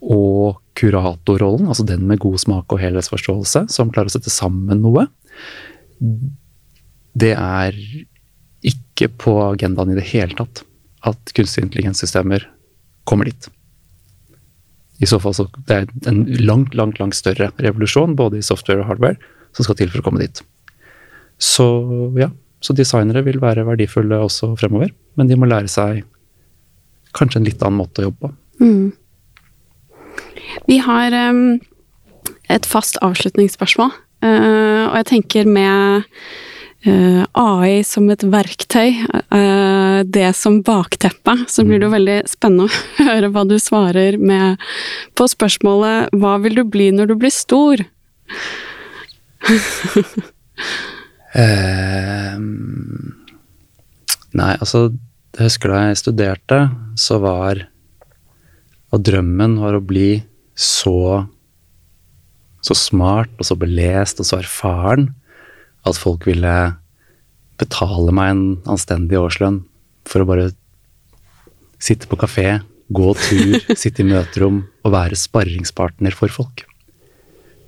og 0.00 0.60
kuratorrollen, 0.80 1.68
altså 1.68 1.84
den 1.86 2.06
med 2.08 2.22
god 2.22 2.40
smak 2.40 2.72
og 2.72 2.80
helhetsforståelse, 2.80 3.66
som 3.72 3.92
klarer 3.92 4.10
å 4.10 4.16
sette 4.16 4.32
sammen 4.32 4.82
noe, 4.84 5.06
det 7.20 7.34
er 7.36 7.76
ikke 8.66 9.10
på 9.20 9.36
agendaen 9.44 9.92
i 9.92 9.98
det 9.98 10.08
hele 10.12 10.36
tatt 10.38 10.64
at 11.08 11.32
kunstig 11.36 11.64
intelligenssystemer 11.64 12.44
kommer 13.08 13.28
dit. 13.28 13.48
I 15.00 15.08
så 15.08 15.16
fall 15.22 15.34
så 15.36 15.46
det 15.68 15.76
er 15.76 16.10
en 16.10 16.24
langt, 16.44 16.74
langt, 16.76 17.00
langt 17.00 17.16
større 17.16 17.50
revolusjon, 17.56 18.16
både 18.18 18.40
i 18.40 18.44
software 18.44 18.82
og 18.82 18.90
hardware, 18.90 19.16
som 19.56 19.66
skal 19.66 19.78
til 19.78 19.92
for 19.92 20.02
å 20.02 20.06
komme 20.06 20.20
dit. 20.20 20.42
Så 21.40 21.66
ja, 22.20 22.28
så 22.60 22.76
designere 22.76 23.24
vil 23.24 23.40
være 23.40 23.64
verdifulle 23.68 24.20
også 24.20 24.52
fremover, 24.60 24.92
men 25.16 25.30
de 25.30 25.38
må 25.40 25.48
lære 25.48 25.72
seg 25.72 26.02
kanskje 27.16 27.40
en 27.40 27.48
litt 27.48 27.64
annen 27.64 27.80
måte 27.80 28.02
å 28.02 28.10
jobbe 28.10 28.28
på. 28.28 28.34
Mm. 28.60 28.90
Vi 30.68 30.78
har 30.82 31.14
um, 31.30 31.58
et 32.50 32.66
fast 32.68 32.98
avslutningsspørsmål, 33.04 33.92
uh, 34.24 34.84
og 34.90 34.96
jeg 35.00 35.08
tenker 35.10 35.48
med 35.48 36.06
uh, 36.86 37.22
AI 37.38 37.82
som 37.86 38.08
et 38.12 38.24
verktøy, 38.24 38.90
uh, 39.34 40.00
det 40.06 40.30
som 40.38 40.62
bakteppe, 40.66 41.36
så 41.50 41.64
blir 41.66 41.80
det 41.80 41.88
jo 41.88 41.94
veldig 41.94 42.18
spennende 42.30 42.68
å 42.68 42.74
høre 43.10 43.32
hva 43.34 43.44
du 43.48 43.56
svarer 43.62 44.18
med 44.18 44.60
på 45.18 45.28
spørsmålet 45.30 46.10
'Hva 46.14 46.38
vil 46.44 46.54
du 46.60 46.64
bli 46.64 46.90
når 46.94 47.06
du 47.12 47.14
blir 47.20 47.34
stor?' 47.34 47.86
Nei, 54.30 54.52
altså 54.60 54.90
Jeg 55.38 55.46
husker 55.46 55.70
da 55.70 55.78
jeg 55.88 56.00
studerte, 56.00 56.58
så 56.98 57.18
var 57.22 57.62
Og 58.92 59.02
drømmen 59.06 59.56
var 59.62 59.78
å 59.78 59.82
bli 59.82 60.22
så 60.60 61.26
så 62.60 62.76
smart 62.76 63.32
og 63.40 63.48
så 63.48 63.56
belest 63.56 64.20
og 64.20 64.28
så 64.28 64.40
erfaren 64.42 65.10
at 65.88 65.96
folk 65.96 66.26
ville 66.28 66.56
betale 67.60 68.12
meg 68.16 68.32
en 68.34 68.42
anstendig 68.74 69.16
årslønn 69.20 69.62
for 70.08 70.22
å 70.22 70.28
bare 70.28 70.50
sitte 71.80 72.08
på 72.10 72.18
kafé, 72.20 72.60
gå 72.92 73.14
tur, 73.16 73.56
sitte 73.82 74.04
i 74.04 74.08
møterom 74.08 74.62
og 74.84 74.94
være 74.94 75.16
sparringspartner 75.16 76.16
for 76.16 76.32
folk. 76.32 76.66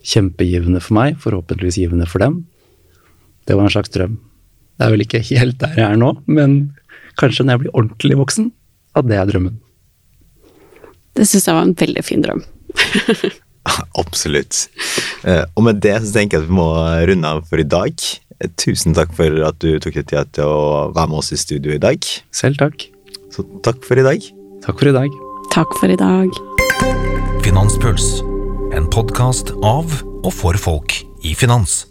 Kjempegivende 0.05 0.83
for 0.83 0.99
meg, 0.99 1.17
forhåpentligvis 1.23 1.81
givende 1.81 2.09
for 2.11 2.25
dem. 2.25 2.43
Det 3.49 3.57
var 3.57 3.69
en 3.69 3.75
slags 3.75 3.93
drøm. 3.95 4.19
Det 4.77 4.87
er 4.87 4.95
vel 4.95 5.05
ikke 5.05 5.23
helt 5.31 5.61
der 5.61 5.77
jeg 5.79 5.87
er 5.87 6.01
nå, 6.01 6.15
men 6.27 6.75
kanskje 7.21 7.47
når 7.47 7.55
jeg 7.55 7.65
blir 7.65 7.77
ordentlig 7.79 8.19
voksen, 8.21 8.51
at 8.99 9.09
det 9.09 9.21
er 9.21 9.29
drømmen. 9.29 9.61
Det 11.17 11.29
syns 11.29 11.49
jeg 11.49 11.57
var 11.57 11.67
en 11.67 11.77
veldig 11.77 12.05
fin 12.05 12.25
drøm. 12.25 12.43
Absolutt. 14.03 14.67
Eh, 15.25 15.45
og 15.57 15.67
med 15.69 15.81
det 15.85 15.95
så 16.03 16.13
tenker 16.17 16.39
jeg 16.39 16.47
at 16.47 16.51
vi 16.51 16.57
må 16.59 16.69
runde 17.09 17.29
av 17.29 17.45
for 17.49 17.63
i 17.63 17.67
dag. 17.67 17.95
Eh, 18.41 18.51
Tusen 18.59 18.97
takk 18.97 19.15
for 19.17 19.43
at 19.47 19.61
du 19.63 19.77
tok 19.83 20.01
deg 20.01 20.09
tida 20.11 20.25
til 20.35 20.49
å 20.51 20.89
være 20.97 21.13
med 21.13 21.23
oss 21.23 21.33
i 21.35 21.41
studio 21.41 21.77
i 21.77 21.83
dag. 21.83 22.03
Selv 22.35 22.59
takk. 22.63 22.89
Så 23.33 23.47
takk 23.65 23.85
for 23.87 24.01
i 24.01 24.07
dag. 24.07 24.27
Takk 24.67 24.83
for 24.83 24.91
i 24.91 24.97
dag. 24.97 25.15
Takk 25.55 25.79
for 25.79 25.93
i 25.93 25.99
dag. 26.01 26.43
Finanspuls, 27.47 28.21
en 28.77 28.87
podkast 28.93 29.55
av 29.67 30.03
og 30.23 30.31
for 30.35 30.59
folk 30.59 31.01
i 31.27 31.35
finans. 31.39 31.83